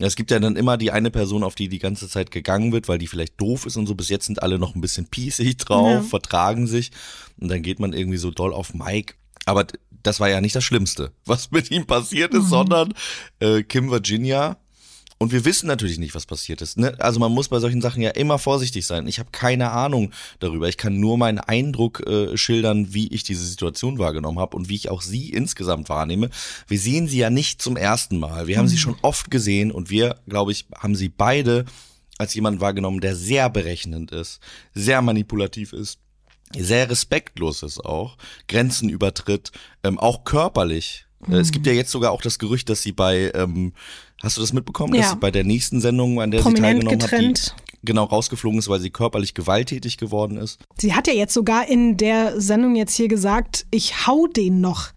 [0.00, 2.72] Ja, Es gibt ja dann immer die eine Person, auf die die ganze Zeit gegangen
[2.72, 3.94] wird, weil die vielleicht doof ist und so.
[3.94, 6.02] Bis jetzt sind alle noch ein bisschen pießig drauf, Ja.
[6.02, 6.90] vertragen sich.
[7.38, 9.14] Und dann geht man irgendwie so doll auf Mike.
[9.44, 9.66] Aber
[10.02, 12.92] das war ja nicht das Schlimmste, was mit ihm passiert ist, sondern
[13.40, 14.56] äh, Kim Virginia.
[15.18, 16.76] Und wir wissen natürlich nicht, was passiert ist.
[16.76, 16.94] Ne?
[16.98, 19.06] Also man muss bei solchen Sachen ja immer vorsichtig sein.
[19.06, 20.68] Ich habe keine Ahnung darüber.
[20.68, 24.74] Ich kann nur meinen Eindruck äh, schildern, wie ich diese Situation wahrgenommen habe und wie
[24.74, 26.30] ich auch sie insgesamt wahrnehme.
[26.66, 28.46] Wir sehen sie ja nicht zum ersten Mal.
[28.46, 31.64] Wir haben sie schon oft gesehen und wir, glaube ich, haben sie beide
[32.18, 34.40] als jemand wahrgenommen, der sehr berechnend ist,
[34.72, 35.98] sehr manipulativ ist
[36.56, 38.16] sehr respektlos ist auch,
[38.48, 39.50] Grenzen übertritt,
[39.82, 41.06] ähm, auch körperlich.
[41.28, 43.72] Äh, Es gibt ja jetzt sogar auch das Gerücht, dass sie bei, ähm,
[44.24, 45.02] hast du das mitbekommen, Ja.
[45.02, 47.54] dass sie bei der nächsten Sendung, an der Prominent sie teilgenommen getrennt.
[47.56, 50.58] hat, genau rausgeflogen ist, weil sie körperlich gewalttätig geworden ist.
[50.78, 54.90] Sie hat ja jetzt sogar in der Sendung jetzt hier gesagt, ich hau den noch.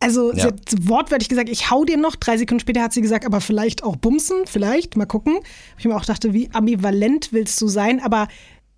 [0.00, 0.46] Also sie Ja.
[0.46, 2.16] hat wortwörtlich gesagt, ich hau den noch.
[2.16, 5.38] Drei Sekunden später hat sie gesagt, aber vielleicht auch bumsen, vielleicht, mal gucken.
[5.78, 8.00] Ich mir auch dachte, wie ambivalent willst du sein?
[8.00, 8.26] Aber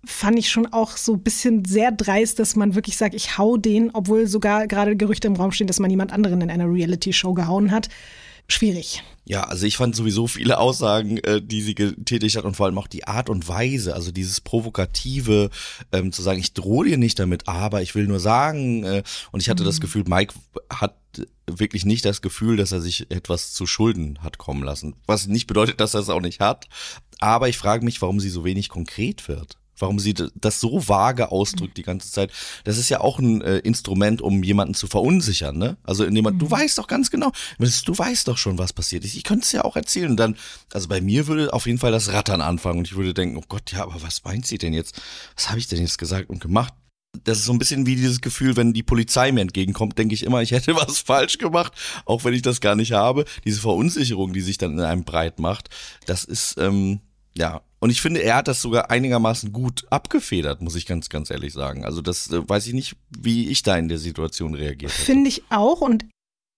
[0.05, 3.57] fand ich schon auch so ein bisschen sehr dreist, dass man wirklich sagt, ich hau
[3.57, 7.33] den, obwohl sogar gerade Gerüchte im Raum stehen, dass man jemand anderen in einer Reality-Show
[7.33, 7.89] gehauen hat.
[8.49, 9.03] Schwierig.
[9.25, 12.79] Ja, also ich fand sowieso viele Aussagen, äh, die sie getätigt hat und vor allem
[12.79, 15.51] auch die Art und Weise, also dieses provokative,
[15.91, 19.39] ähm, zu sagen, ich drohe dir nicht damit, aber ich will nur sagen, äh, und
[19.39, 20.33] ich hatte das Gefühl, Mike
[20.67, 20.95] hat
[21.45, 24.95] wirklich nicht das Gefühl, dass er sich etwas zu Schulden hat kommen lassen.
[25.05, 26.67] Was nicht bedeutet, dass er es auch nicht hat.
[27.19, 29.57] Aber ich frage mich, warum sie so wenig konkret wird.
[29.79, 32.31] Warum sie das so vage ausdrückt die ganze Zeit.
[32.63, 35.77] Das ist ja auch ein äh, Instrument, um jemanden zu verunsichern, ne?
[35.83, 39.15] Also indem man, du weißt doch ganz genau, du weißt doch schon, was passiert ist.
[39.15, 40.11] Ich könnte es ja auch erzählen.
[40.11, 40.35] Und dann,
[40.73, 43.43] also bei mir würde auf jeden Fall das Rattern anfangen und ich würde denken, oh
[43.47, 45.01] Gott, ja, aber was meint sie denn jetzt?
[45.35, 46.73] Was habe ich denn jetzt gesagt und gemacht?
[47.23, 50.23] Das ist so ein bisschen wie dieses Gefühl, wenn die Polizei mir entgegenkommt, denke ich
[50.23, 51.73] immer, ich hätte was falsch gemacht,
[52.05, 53.25] auch wenn ich das gar nicht habe.
[53.45, 55.69] Diese Verunsicherung, die sich dann in einem breit macht,
[56.05, 56.99] das ist, ähm,
[57.35, 57.61] ja.
[57.79, 61.53] Und ich finde, er hat das sogar einigermaßen gut abgefedert, muss ich ganz, ganz ehrlich
[61.53, 61.85] sagen.
[61.85, 65.03] Also das äh, weiß ich nicht, wie ich da in der Situation reagiert hätte.
[65.03, 65.81] Finde ich auch.
[65.81, 66.05] Und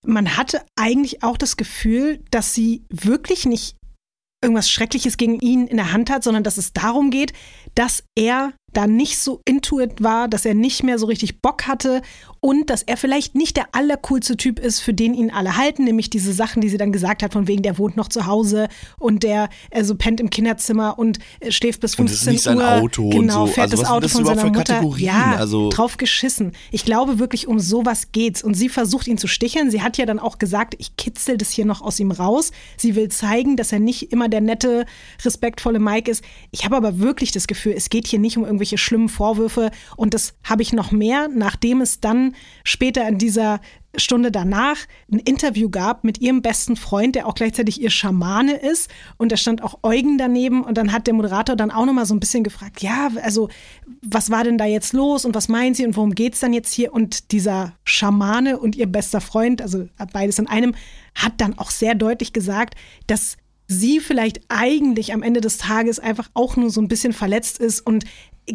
[0.06, 3.76] man hatte eigentlich auch das Gefühl, dass sie wirklich nicht
[4.44, 7.34] irgendwas Schreckliches gegen ihn in der Hand hat, sondern dass es darum geht,
[7.76, 12.02] dass er da nicht so intuit war, dass er nicht mehr so richtig Bock hatte
[12.40, 16.10] und dass er vielleicht nicht der allercoolste Typ ist, für den ihn alle halten, nämlich
[16.10, 19.24] diese Sachen, die sie dann gesagt hat, von wegen, der wohnt noch zu Hause und
[19.24, 22.58] der also pennt im Kinderzimmer und äh, schläft bis Und 15 es ist nicht sein
[22.58, 22.72] Uhr.
[22.82, 23.54] Auto und genau, so.
[23.54, 24.82] fährt Also das Auto das von seiner Mutter.
[24.98, 26.54] Ja, Also- drauf geschissen.
[26.72, 28.44] Ich glaube wirklich, um sowas geht's.
[28.44, 29.70] Und sie versucht ihn zu sticheln.
[29.70, 32.52] Sie hat ja dann auch gesagt, ich kitzel das hier noch aus ihm raus.
[32.78, 34.86] Sie will zeigen, dass er nicht immer der nette,
[35.24, 36.24] respektvolle Mike ist.
[36.52, 39.72] Ich habe aber wirklich das Gefühl, es geht hier nicht um irgendwelche schlimmen Vorwürfe.
[39.96, 43.60] Und das habe ich noch mehr, nachdem es dann später in dieser
[43.98, 44.78] Stunde danach
[45.12, 48.90] ein Interview gab mit ihrem besten Freund, der auch gleichzeitig ihr Schamane ist.
[49.18, 50.64] Und da stand auch Eugen daneben.
[50.64, 53.50] Und dann hat der Moderator dann auch nochmal so ein bisschen gefragt, ja, also
[54.02, 56.72] was war denn da jetzt los und was meinen Sie und worum geht's dann jetzt
[56.72, 56.94] hier?
[56.94, 60.74] Und dieser Schamane und ihr bester Freund, also beides in einem,
[61.16, 62.76] hat dann auch sehr deutlich gesagt,
[63.08, 63.38] dass
[63.72, 67.82] sie vielleicht eigentlich am Ende des Tages einfach auch nur so ein bisschen verletzt ist
[67.82, 68.06] und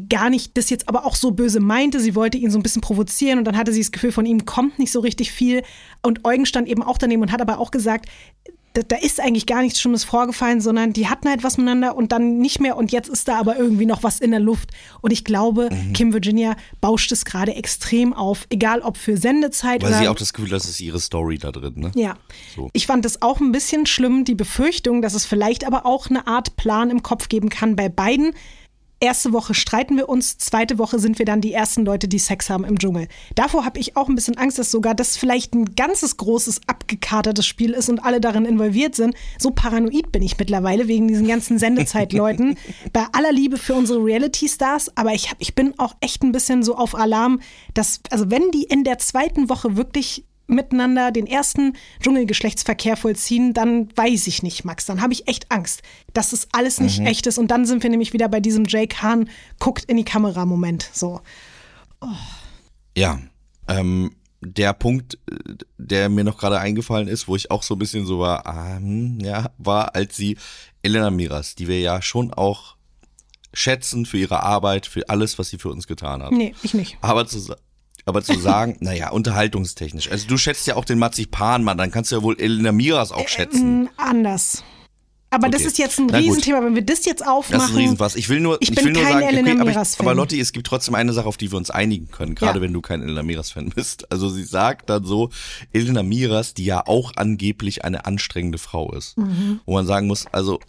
[0.08, 2.00] gar nicht das jetzt aber auch so böse meinte.
[2.00, 4.44] Sie wollte ihn so ein bisschen provozieren und dann hatte sie das Gefühl, von ihm
[4.44, 5.62] kommt nicht so richtig viel.
[6.02, 8.06] Und Eugen stand eben auch daneben und hat aber auch gesagt,
[8.76, 12.12] da, da ist eigentlich gar nichts Schlimmes vorgefallen, sondern die hatten halt was miteinander und
[12.12, 14.70] dann nicht mehr und jetzt ist da aber irgendwie noch was in der Luft.
[15.00, 19.90] Und ich glaube, Kim Virginia bauscht es gerade extrem auf, egal ob für Sendezeit Weil
[19.90, 21.92] oder sie auch das Gefühl, hat, das ist ihre Story da drin, ne?
[21.94, 22.16] ja.
[22.54, 22.68] So.
[22.72, 26.26] Ich fand es auch ein bisschen schlimm, die Befürchtung, dass es vielleicht aber auch eine
[26.26, 28.32] Art Plan im Kopf geben kann bei beiden.
[28.98, 32.48] Erste Woche streiten wir uns, zweite Woche sind wir dann die ersten Leute, die Sex
[32.48, 33.08] haben im Dschungel.
[33.34, 37.44] Davor habe ich auch ein bisschen Angst, dass sogar das vielleicht ein ganzes großes, abgekatertes
[37.44, 39.14] Spiel ist und alle darin involviert sind.
[39.38, 42.56] So paranoid bin ich mittlerweile wegen diesen ganzen Sendezeitleuten.
[42.94, 46.62] Bei aller Liebe für unsere Reality-Stars, aber ich, hab, ich bin auch echt ein bisschen
[46.62, 47.40] so auf Alarm,
[47.74, 53.88] dass, also wenn die in der zweiten Woche wirklich miteinander den ersten Dschungelgeschlechtsverkehr vollziehen, dann
[53.96, 54.86] weiß ich nicht, Max.
[54.86, 55.82] Dann habe ich echt Angst,
[56.12, 57.06] dass das alles nicht Mhm.
[57.06, 57.38] echt ist.
[57.38, 59.28] Und dann sind wir nämlich wieder bei diesem Jake Hahn
[59.58, 60.88] guckt in die Kamera Moment.
[60.92, 61.20] So.
[62.96, 63.18] Ja,
[63.68, 65.18] ähm, der Punkt,
[65.78, 68.76] der mir noch gerade eingefallen ist, wo ich auch so ein bisschen so war, ah,
[68.76, 70.36] hm, ja, war, als sie
[70.82, 72.76] Elena Miras, die wir ja schon auch
[73.52, 76.30] schätzen für ihre Arbeit, für alles, was sie für uns getan hat.
[76.32, 76.98] Nee, ich nicht.
[77.00, 77.56] Aber zu,
[78.06, 80.10] aber zu sagen, naja, unterhaltungstechnisch.
[80.10, 83.28] Also du schätzt ja auch den Marzipanmann, dann kannst du ja wohl Elena Miras auch
[83.28, 83.82] schätzen.
[83.82, 84.62] Mm, anders.
[85.28, 85.68] Aber das Okay.
[85.70, 86.28] ist jetzt ein Na gut.
[86.28, 86.62] Riesenthema.
[86.62, 87.58] Wenn wir das jetzt aufmachen.
[87.58, 88.14] Das ist ein Riesenfass.
[88.14, 90.06] Ich will nur, Ich ich bin will nur sagen, Elena okay, aber, ich, Miras-Fan.
[90.06, 92.62] aber Lotti, es gibt trotzdem eine Sache, auf die wir uns einigen können, gerade Ja.
[92.62, 94.10] wenn du kein Elena Miras-Fan bist.
[94.12, 95.30] Also sie sagt dann so,
[95.72, 99.18] Elena Miras, die ja auch angeblich eine anstrengende Frau ist.
[99.18, 99.60] Mhm.
[99.66, 100.60] Wo man sagen muss, also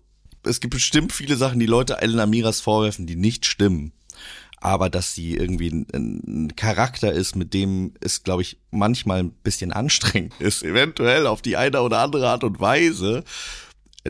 [0.43, 3.91] es gibt bestimmt viele Sachen, die Leute Elena Miras vorwerfen, die nicht stimmen.
[4.59, 9.31] Aber dass sie irgendwie ein, ein Charakter ist, mit dem es, glaube ich, manchmal ein
[9.31, 13.23] bisschen anstrengend ist, eventuell auf die eine oder andere Art und Weise.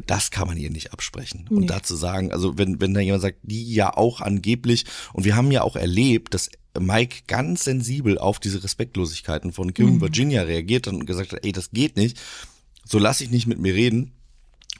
[0.05, 1.47] Das kann man ihr nicht absprechen.
[1.49, 1.65] Und Nee.
[1.65, 5.51] dazu sagen, also wenn, wenn da jemand sagt, die ja auch angeblich, und wir haben
[5.51, 10.85] ja auch erlebt, dass Mike ganz sensibel auf diese Respektlosigkeiten von Kim und Virginia reagiert
[10.85, 12.19] hat und gesagt hat, ey, das geht nicht,
[12.85, 14.11] so lass ich nicht mit mir reden.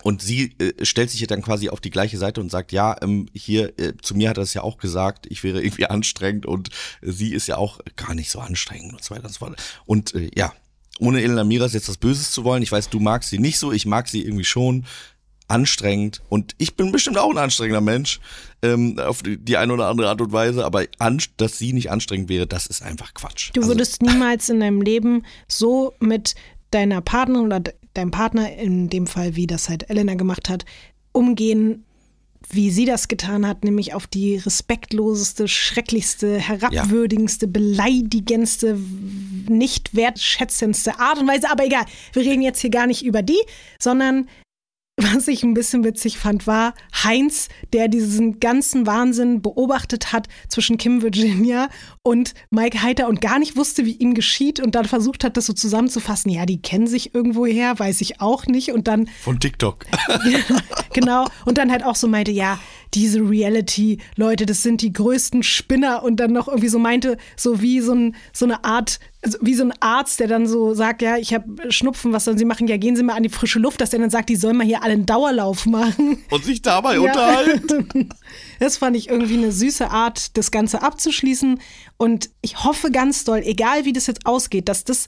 [0.08, 2.96] Und sie äh, stellt sich ja dann quasi auf die gleiche Seite und sagt, ja,
[3.02, 6.46] ähm, hier, äh, zu mir hat er es ja auch gesagt, ich wäre irgendwie anstrengend
[6.46, 6.70] und
[7.02, 9.62] äh, sie ist ja auch gar nicht so anstrengend und so weiter und so fort.
[9.86, 10.54] Und äh, ja,
[11.02, 13.74] ohne Elena Miras jetzt was Böses zu wollen, ich weiß, du magst sie nicht so,
[13.74, 14.86] ich mag sie irgendwie schon
[15.50, 18.22] anstrengend und ich bin bestimmt auch ein anstrengender Mensch
[18.62, 21.92] ähm, auf die, die eine oder andere Art und Weise, aber an, dass sie nicht
[21.92, 23.52] anstrengend wäre, das ist einfach Quatsch.
[23.54, 26.36] Du Also, würdest niemals in deinem Leben so mit
[26.72, 30.66] deiner Partnerin oder de deinem Partner, in dem Fall, wie das halt Elena gemacht hat,
[31.12, 31.84] umgehen,
[32.50, 38.80] wie sie das getan hat, nämlich auf die respektloseste, schrecklichste, herabwürdigendste, beleidigendste,
[39.50, 41.50] nicht wertschätzendste Art und Weise.
[41.52, 43.42] Aber egal, wir reden jetzt hier gar nicht über die,
[43.80, 44.28] sondern
[44.98, 50.80] was ich ein bisschen witzig fand, war Heinz, der diesen ganzen Wahnsinn beobachtet hat zwischen
[50.80, 51.70] Kim Virginia
[52.02, 55.46] und Mike Heiter und gar nicht wusste, wie ihm geschieht und dann versucht hat, das
[55.46, 56.32] so zusammenzufassen.
[56.32, 58.72] Ja, die kennen sich irgendwoher, weiß ich auch nicht.
[58.72, 59.86] Und dann von TikTok.
[60.94, 61.28] genau.
[61.46, 62.58] Und dann halt auch so meinte, ja,
[62.94, 67.80] diese Reality-Leute, das sind die größten Spinner und dann noch irgendwie so meinte, so wie
[67.82, 71.18] so, ein, so eine Art, also wie so ein Arzt, der dann so sagt, ja,
[71.18, 72.68] ich habe Schnupfen, was sollen Sie machen?
[72.68, 74.66] Ja, gehen Sie mal an die frische Luft, dass der dann sagt, die sollen mal
[74.66, 76.18] hier alle einen Dauerlauf machen.
[76.32, 77.02] und sich dabei Ja.
[77.02, 78.10] unterhalten.
[78.60, 81.60] Das fand ich irgendwie eine süße Art, das Ganze abzuschließen.
[81.98, 85.08] Und ich hoffe ganz doll, egal wie das jetzt ausgeht, dass das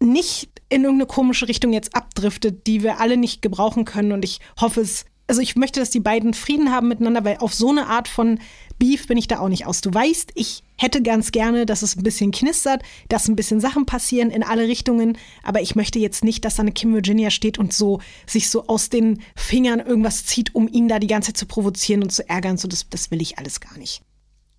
[0.00, 4.12] nicht in irgendeine komische Richtung jetzt abdriftet, die wir alle nicht gebrauchen können.
[4.12, 7.54] Und ich hoffe es, also ich möchte, dass die beiden Frieden haben miteinander, weil auf
[7.54, 8.38] so eine Art von
[8.78, 9.80] Beef bin ich da auch nicht aus.
[9.80, 13.86] Du weißt, ich hätte ganz gerne, dass es ein bisschen knistert, dass ein bisschen Sachen
[13.86, 17.58] passieren in alle Richtungen, aber ich möchte jetzt nicht, dass da eine Kim Virginia steht
[17.58, 21.38] und so sich so aus den Fingern irgendwas zieht, um ihn da die ganze Zeit
[21.38, 22.58] zu provozieren und zu ärgern.
[22.58, 24.02] So, das, das will ich alles gar nicht.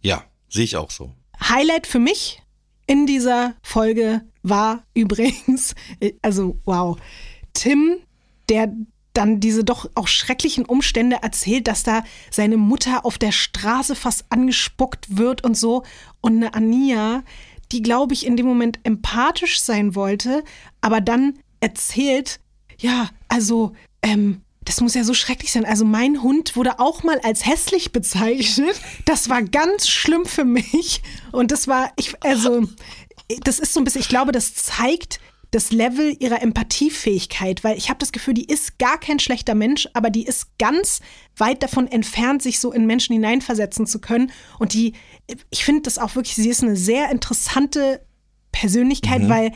[0.01, 1.11] Ja, sehe ich auch so.
[1.39, 2.41] Highlight für mich
[2.87, 5.75] in dieser Folge war übrigens,
[6.23, 6.97] also wow,
[7.53, 7.97] Tim,
[8.49, 8.73] der
[9.13, 14.25] dann diese doch auch schrecklichen Umstände erzählt, dass da seine Mutter auf der Straße fast
[14.29, 15.83] angespuckt wird und so.
[16.21, 17.23] Und eine Ania,
[17.71, 20.43] die, glaube ich, in dem Moment empathisch sein wollte,
[20.81, 22.39] aber dann erzählt,
[22.77, 25.65] ja, also, ähm, das muss ja so schrecklich sein.
[25.65, 28.79] Also mein Hund wurde auch mal als hässlich bezeichnet.
[29.05, 31.01] Das war ganz schlimm für mich.
[31.31, 32.67] Und das war, ich, also,
[33.43, 35.19] das ist so ein bisschen, ich glaube, das zeigt
[35.53, 39.87] das Level ihrer Empathiefähigkeit, weil ich habe das Gefühl, die ist gar kein schlechter Mensch,
[39.93, 40.99] aber die ist ganz
[41.37, 44.31] weit davon entfernt, sich so in Menschen hineinversetzen zu können.
[44.59, 44.93] Und die,
[45.51, 48.01] ich finde das auch wirklich, sie ist eine sehr interessante
[48.51, 49.51] Persönlichkeit, weil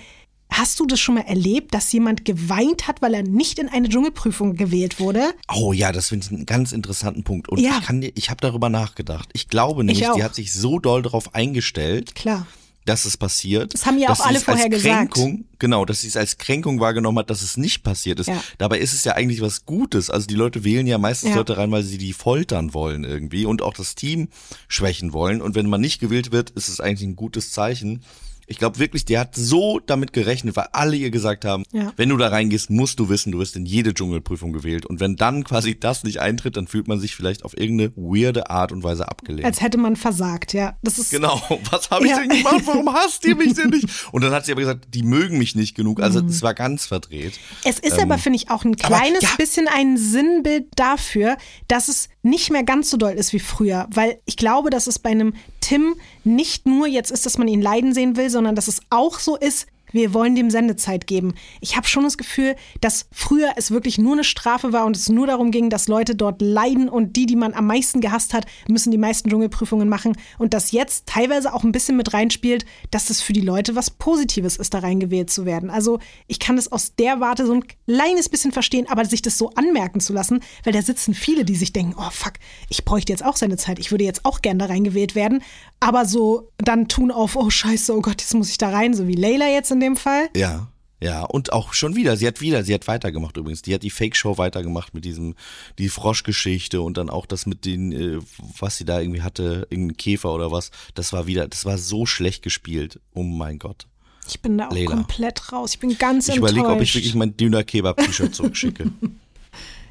[0.49, 3.89] hast du das schon mal erlebt, dass jemand geweint hat, weil er nicht in eine
[3.89, 5.33] Dschungelprüfung gewählt wurde?
[5.53, 7.49] Oh ja, das finde ich einen ganz interessanten Punkt.
[7.49, 7.77] Und Ja.
[7.79, 9.29] ich kann ich habe darüber nachgedacht.
[9.33, 10.15] Ich glaube nämlich, auch.
[10.15, 12.47] die hat sich so doll darauf eingestellt, Klar.
[12.87, 13.73] Dass es passiert.
[13.73, 15.13] Das haben ja auch alle vorher gesagt.
[15.13, 18.27] Kränkung, Genau, dass sie es als Kränkung wahrgenommen hat, dass es nicht passiert ist.
[18.27, 18.41] Ja.
[18.57, 20.09] Dabei ist es ja eigentlich was Gutes.
[20.09, 21.35] Also die Leute wählen ja meistens Ja.
[21.37, 24.29] Leute rein, weil sie die foltern wollen irgendwie und auch das Team
[24.67, 25.41] schwächen wollen.
[25.41, 28.03] Und wenn man nicht gewählt wird, ist es eigentlich ein gutes Zeichen.
[28.49, 31.91] Ich glaube wirklich, die hat so damit gerechnet, weil alle ihr gesagt haben, Ja.
[31.97, 34.85] wenn du da reingehst, musst du wissen, du wirst in jede Dschungelprüfung gewählt.
[34.85, 38.49] Und wenn dann quasi das nicht eintritt, dann fühlt man sich vielleicht auf irgendeine weirde
[38.49, 39.45] Art und Weise abgelehnt.
[39.45, 40.77] Als hätte man versagt, ja.
[40.81, 42.19] Das ist Genau, was habe ich Ja.
[42.19, 42.61] denn gemacht?
[42.65, 43.85] Warum hasst ihr mich denn nicht?
[44.13, 45.99] Und dann hat sie aber gesagt, die mögen mich nicht genug.
[46.01, 46.29] Also Mhm.
[46.29, 47.33] es war ganz verdreht.
[47.65, 49.29] Es ist aber, finde ich, auch ein aber kleines ja.
[49.37, 51.35] bisschen ein Sinnbild dafür,
[51.67, 53.87] dass es nicht mehr ganz so doll ist wie früher.
[53.93, 57.61] Weil ich glaube, dass es bei einem Tim nicht nur jetzt ist, dass man ihn
[57.61, 61.33] leiden sehen will, sondern dass es auch so ist, wir wollen dem Sendezeit geben.
[61.61, 65.09] Ich habe schon das Gefühl, dass früher es wirklich nur eine Strafe war und es
[65.09, 68.45] nur darum ging, dass Leute dort leiden und die, die man am meisten gehasst hat,
[68.67, 73.09] müssen die meisten Dschungelprüfungen machen und dass jetzt teilweise auch ein bisschen mit reinspielt, dass
[73.09, 75.69] es für die Leute was Positives ist, da reingewählt zu werden.
[75.69, 79.37] Also ich kann es aus der Warte so ein kleines bisschen verstehen, aber sich das
[79.37, 82.33] so anmerken zu lassen, weil da sitzen viele, die sich denken, oh fuck,
[82.69, 85.41] ich bräuchte jetzt auch seine Zeit, ich würde jetzt auch gern da reingewählt werden,
[85.79, 89.07] aber so dann tun auf, oh scheiße, oh Gott, jetzt muss ich da rein, so
[89.07, 90.29] wie Leila jetzt in dem Fall.
[90.35, 90.67] Ja.
[90.99, 93.61] Ja, und auch schon wieder, sie hat wieder, sie hat weitergemacht übrigens.
[93.61, 95.35] Die hat die Fake-Show weitergemacht mit diesem,
[95.77, 98.19] die Froschgeschichte und dann auch das mit den, äh,
[98.59, 100.71] was sie da irgendwie hatte, irgendein Käfer oder was.
[100.95, 102.99] Das war wieder, das war so schlecht gespielt.
[103.13, 103.85] Oh mein Gott.
[104.27, 104.89] Ich bin da auch Leila.
[104.95, 105.75] komplett raus.
[105.75, 106.53] Ich bin ganz Ich enttäuscht.
[106.53, 108.91] überlege, ob ich wirklich mein Dünner Kebab-T-Shirt zurückschicke.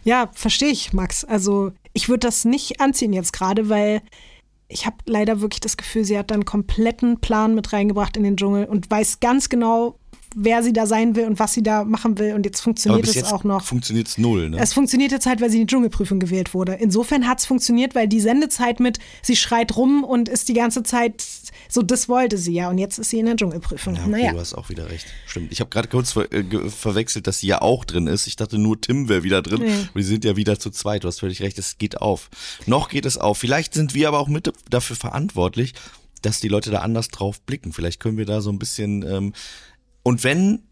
[0.05, 1.25] Ja, verstehe ich, Max.
[1.25, 4.03] Also ich würde das nicht anziehen jetzt gerade, weil
[4.69, 8.25] ich habe leider wirklich das Gefühl, sie hat da einen kompletten Plan mit reingebracht in
[8.25, 9.99] den Dschungel und weiß ganz genau,
[10.39, 12.35] wer sie da sein will und was sie da machen will.
[12.35, 13.65] Und jetzt funktioniert es jetzt auch noch.
[13.65, 14.59] funktioniert es null, ne?
[14.61, 16.75] Es funktioniert jetzt halt, weil sie in die Dschungelprüfung gewählt wurde.
[16.75, 20.83] Insofern hat es funktioniert, weil die Sendezeit mit, sie schreit rum und ist die ganze
[20.83, 21.25] Zeit
[21.69, 22.69] so, das wollte sie ja.
[22.69, 23.95] Und jetzt ist sie in der Dschungelprüfung.
[23.95, 24.33] Ja, okay, naja.
[24.33, 25.07] du hast auch wieder recht.
[25.27, 25.51] Stimmt.
[25.53, 28.27] Ich habe gerade kurz ver äh, verwechselt, dass sie ja auch drin ist.
[28.27, 29.63] Ich dachte nur, Tim wäre wieder drin.
[29.63, 29.73] Nee.
[29.73, 31.05] Und die sind ja wieder zu zweit.
[31.05, 32.29] Du hast völlig recht, es geht auf.
[32.67, 33.39] Noch geht es auf.
[33.39, 35.73] Vielleicht sind wir aber auch mit dafür verantwortlich,
[36.21, 37.73] dass die Leute da anders drauf blicken.
[37.73, 39.03] Vielleicht können wir da so ein bisschen.
[39.03, 39.33] Ähm,
[40.07, 40.63] und wenn,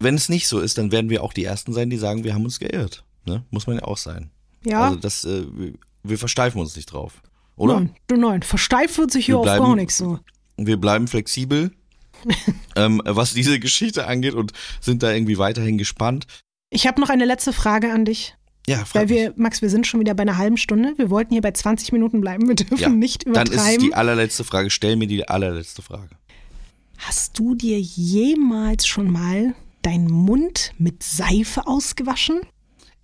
[0.00, 2.34] wenn es nicht so ist, dann werden wir auch die Ersten sein, die sagen, wir
[2.34, 3.04] haben uns geirrt.
[3.26, 3.44] Ne?
[3.50, 4.30] Muss man ja auch sein.
[4.64, 4.82] Ja.
[4.84, 5.44] Also das, äh,
[6.02, 7.22] wir- versteifen uns nicht drauf.
[7.56, 7.74] Oder?
[7.74, 8.42] Nein, du nein.
[8.42, 10.18] Versteift wird sich hier Wir auf bleiben- gar nichts so.
[10.56, 11.70] wir bleiben flexibel,
[12.76, 16.26] ähm, was diese Geschichte angeht und sind da irgendwie weiterhin gespannt.
[16.70, 18.34] Ich habe noch eine letzte Frage an dich.
[18.66, 20.94] Ja, Weil wir, Max, wir sind schon wieder bei einer halben Stunde.
[20.96, 22.48] Wir wollten hier bei 20 Minuten bleiben.
[22.48, 22.80] Wir dürfen mich.
[22.80, 22.88] ja.
[22.88, 23.86] nicht Dann ist übertreiben.
[23.86, 24.70] die allerletzte Frage.
[24.70, 26.16] Stell mir die allerletzte Frage.
[27.06, 32.40] Hast du dir jemals schon mal deinen Mund mit Seife ausgewaschen?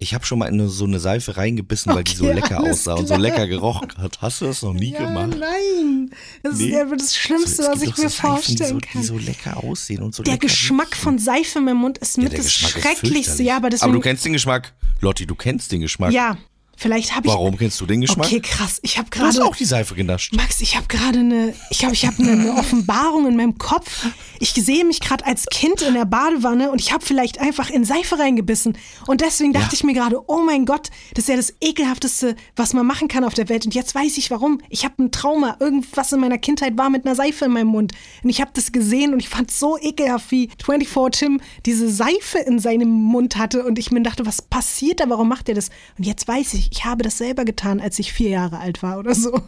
[0.02, 2.94] Ich habe schon mal in so eine Seife reingebissen, weil die so Okay, lecker aussah
[2.94, 3.18] und so klar.
[3.18, 4.22] lecker gerochen hat.
[4.22, 5.36] Hast du das noch nie gemacht?
[5.38, 6.10] nein.
[6.42, 6.68] Das Nee.
[6.68, 9.00] ist ja das Schlimmste, es was ich doch so mir Seifen, vorstellen die so, kann.
[9.02, 11.02] Die so lecker aussehen und so der Geschmack riechen.
[11.02, 13.42] von Seife meinem Mund ist Ja, mit das Geschmack ist Schrecklichste.
[13.42, 14.72] Ja, aber aber du kennst den Geschmack.
[15.02, 16.12] Lotti, du kennst den Geschmack.
[16.12, 16.38] ja,
[16.80, 17.32] vielleicht habe ich.
[17.32, 18.26] Warum kennst du den Geschmack?
[18.26, 18.78] Okay, krass.
[18.82, 19.48] Ich habe du hast gerade.
[19.48, 20.34] auch die Seife genascht.
[20.34, 24.06] Max, ich habe gerade eine, ich glaube, ich habe eine, eine Offenbarung in meinem Kopf.
[24.38, 27.84] Ich sehe mich gerade als Kind in der Badewanne und ich habe vielleicht einfach in
[27.84, 28.76] Seife reingebissen.
[29.06, 29.72] Und deswegen dachte Ja.
[29.74, 33.24] ich mir gerade, oh mein Gott, das ist ja das ekelhafteste, was man machen kann
[33.24, 33.66] auf der Welt.
[33.66, 34.60] Und jetzt weiß ich warum.
[34.70, 35.56] Ich habe ein Trauma.
[35.60, 37.92] Irgendwas in meiner Kindheit war mit einer Seife in meinem Mund.
[38.22, 41.90] Und ich habe das gesehen und ich fand es so ekelhaft, wie 24 Tim diese
[41.90, 43.64] Seife in seinem Mund hatte.
[43.64, 45.08] Und ich mir dachte, was passiert da?
[45.10, 45.68] Warum macht er das?
[45.98, 48.98] Und jetzt weiß ich, ich habe das selber getan, als ich vier Jahre alt war
[48.98, 49.40] oder so.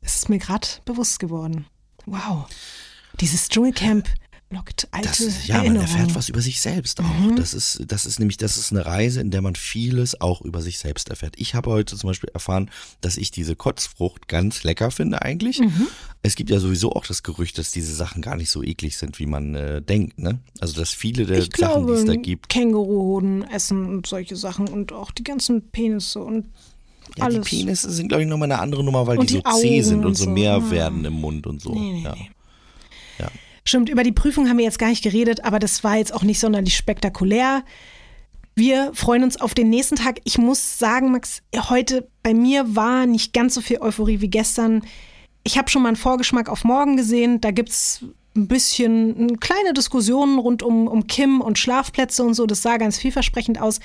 [0.00, 1.66] Es ist mir gerade bewusst geworden.
[2.04, 2.46] Wow.
[3.20, 4.08] Dieses Dschungelcamp
[4.50, 7.34] lockt alte Das, ja, man erfährt was über sich selbst auch.
[7.36, 10.62] Das ist, das ist nämlich, das ist eine Reise, in der man vieles auch über
[10.62, 11.34] sich selbst erfährt.
[11.36, 12.70] Ich habe heute zum Beispiel erfahren,
[13.00, 15.58] dass ich diese Kotzfrucht ganz lecker finde eigentlich.
[15.58, 15.88] Mhm.
[16.22, 19.18] Es gibt ja sowieso auch das Gerücht, dass diese Sachen gar nicht so eklig sind,
[19.18, 20.18] wie man äh, denkt.
[20.18, 20.38] Ne?
[20.60, 24.36] Also dass viele der ich Sachen, die glaube, es da gibt, Känguruhoden essen und solche
[24.36, 26.46] Sachen und auch die ganzen Penisse und
[27.16, 27.48] ja, die alles.
[27.48, 29.82] Penisse sind glaube ich nochmal eine andere Nummer, weil Und die so die Augen zäh
[29.82, 30.70] sind und und so mehr Ah.
[30.70, 31.72] werden im Mund und so.
[31.74, 32.14] Nee, nee, ja.
[32.14, 32.30] nee.
[33.18, 33.28] Ja.
[33.66, 36.22] Stimmt, über die Prüfung haben wir jetzt gar nicht geredet, aber das war jetzt auch
[36.22, 37.64] nicht sonderlich spektakulär.
[38.54, 40.20] Wir freuen uns auf den nächsten Tag.
[40.24, 44.82] Ich muss sagen, Max, heute bei mir war nicht ganz so viel Euphorie wie gestern.
[45.42, 47.40] Ich habe schon mal einen Vorgeschmack auf morgen gesehen.
[47.40, 48.04] Da gibt es
[48.36, 52.46] ein bisschen eine kleine Diskussionen rund um, um Kim und Schlafplätze und so.
[52.46, 53.80] Das sah ganz vielversprechend aus.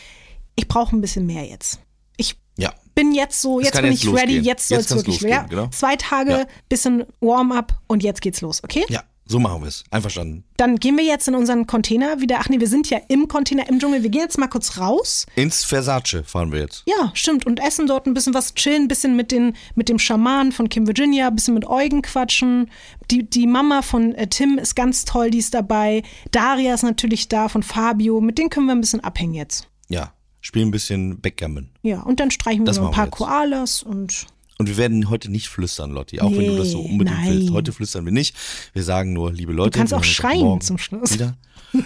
[0.56, 1.80] Ich brauche ein bisschen mehr jetzt.
[2.18, 2.72] Ich ja.
[2.94, 4.44] bin jetzt so, jetzt bin jetzt ich ready, losgehen.
[4.44, 5.68] jetzt soll es wirklich losgehen, ja, genau.
[5.70, 6.46] Zwei Tage, Ja.
[6.70, 8.86] bisschen Warm-up und jetzt geht's los, okay?
[8.90, 9.84] Ja, so machen wir es.
[9.90, 10.44] Einverstanden.
[10.58, 12.40] Dann gehen wir jetzt in unseren Container wieder.
[12.42, 14.04] Ach nee, wir sind ja im Container im Dschungel.
[14.04, 15.26] Wir gehen jetzt mal kurz raus.
[15.36, 16.84] Ins Versace fahren wir jetzt.
[16.86, 17.46] Ja, stimmt.
[17.46, 20.68] Und essen dort ein bisschen was, chillen, ein bisschen mit, den, mit dem Schaman von
[20.68, 22.70] Kim Virginia, ein bisschen mit Eugen quatschen.
[23.10, 26.04] Die, die Mama von äh, Tim ist ganz toll, die ist dabei.
[26.32, 28.20] Daria ist natürlich da von Fabio.
[28.20, 29.70] Mit denen können wir ein bisschen abhängen jetzt.
[29.88, 31.70] Ja, spielen ein bisschen Backgammon.
[31.82, 33.08] Ja, und dann streichen wir Das noch ein paar.
[33.08, 34.28] Koalas und
[34.62, 37.30] Und wir werden heute nicht flüstern, Lotti, auch wenn du das so Nee, unbedingt nein.
[37.34, 37.52] willst.
[37.52, 38.36] Heute flüstern wir nicht.
[38.74, 39.72] Wir sagen nur, liebe Leute.
[39.72, 41.14] Du kannst auch schreien zum Schluss.
[41.14, 41.36] Wieder.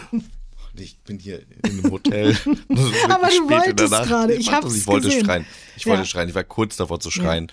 [0.77, 2.31] Ich bin hier in einem Hotel.
[3.09, 5.23] Aber du wolltest gerade, Ich, hab's ich wollte gesehen.
[5.25, 5.45] schreien.
[5.77, 6.05] Ich wollte Ja.
[6.05, 6.27] schreien.
[6.27, 7.49] Ich war kurz davor zu schreien.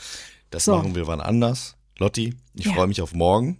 [0.50, 0.74] Das So.
[0.76, 1.76] machen wir wann anders.
[1.98, 2.72] Lotti, ich Ja.
[2.72, 3.58] freue mich auf morgen.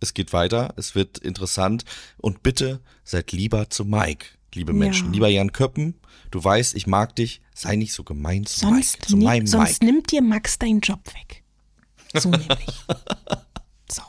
[0.00, 0.74] Es geht weiter.
[0.76, 1.84] Es wird interessant.
[2.16, 5.06] Und bitte seid lieber zu Mike, liebe Menschen.
[5.08, 5.12] Ja.
[5.12, 5.94] Lieber Jan Köppen,
[6.30, 7.40] du weißt, ich mag dich.
[7.54, 9.06] Sei nicht so gemein zu sonst, Mike.
[9.08, 9.84] Zu ni- meinem sonst Mike.
[9.84, 11.42] nimmt dir Max deinen Job weg.
[12.14, 12.84] So nämlich.
[13.90, 14.02] So.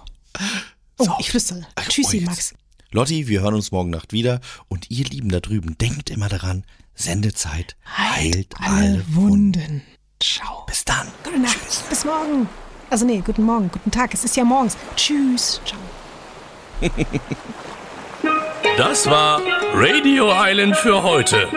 [0.97, 1.65] Oh, ich flüstere.
[1.75, 2.29] Ach, Tschüssi, oh.
[2.29, 2.53] Max.
[2.91, 4.39] Lotti, wir hören uns morgen Nacht wieder.
[4.67, 6.63] Und ihr Lieben da drüben, denkt immer daran,
[6.95, 9.59] Sendezeit heilt alle Wunden.
[9.59, 9.81] Wunden.
[10.21, 10.65] Ciao.
[10.65, 11.07] Bis dann.
[11.23, 11.89] Gute Nacht.
[11.89, 12.47] Bis morgen.
[12.89, 14.13] Also nee, guten Morgen, guten Tag.
[14.13, 14.77] Es ist ja morgens.
[14.95, 15.59] Tschüss.
[15.65, 15.79] Ciao.
[18.77, 19.41] Das war
[19.73, 21.49] Radio Island für heute.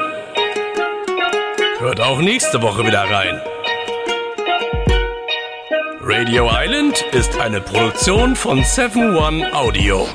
[1.78, 3.40] Hört auch nächste Woche wieder rein.
[6.00, 10.06] Radio Island ist eine Produktion von 7 One Audio.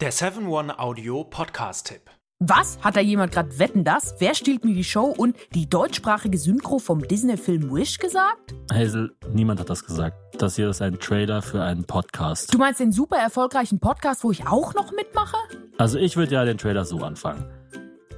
[0.00, 2.19] Der 7-One-Audio Podcast-Tipp.
[2.42, 2.78] Was?
[2.80, 4.14] Hat da jemand gerade Wetten das?
[4.18, 8.54] Wer stiehlt mir die Show und die deutschsprachige Synchro vom Disney-Film Wish gesagt?
[8.72, 10.16] Hazel, niemand hat das gesagt.
[10.38, 12.54] Das hier ist ein Trailer für einen Podcast.
[12.54, 15.36] Du meinst den super erfolgreichen Podcast, wo ich auch noch mitmache?
[15.76, 17.44] Also ich würde ja den Trailer so anfangen.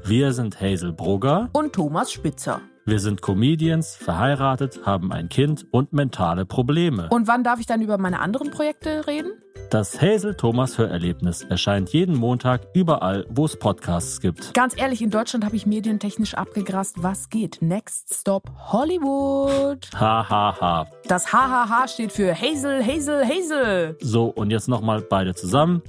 [0.05, 1.51] Wir sind Hazel Brugger.
[1.53, 2.61] Und Thomas Spitzer.
[2.85, 7.09] Wir sind Comedians, verheiratet, haben ein Kind und mentale Probleme.
[7.11, 9.33] Und wann darf ich dann über meine anderen Projekte reden?
[9.73, 14.53] Das Hazel Thomas Hörerlebnis erscheint jeden Montag überall, wo es Podcasts gibt.
[14.53, 17.03] Ganz ehrlich, in Deutschland habe ich medientechnisch abgegrast.
[17.03, 17.63] Was geht?
[17.63, 19.89] Next Stop Hollywood.
[19.95, 20.87] Ha ha ha.
[21.09, 23.97] Das HHH steht für Hazel, Hazel, Hazel.
[24.03, 25.81] So, und jetzt nochmal beide zusammen.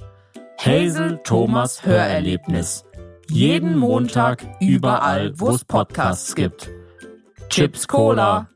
[0.58, 2.86] Hazel Thomas Hörerlebnis.
[3.28, 6.70] Jeden Montag überall, wo es Podcasts gibt.
[7.50, 8.48] Chips Cola.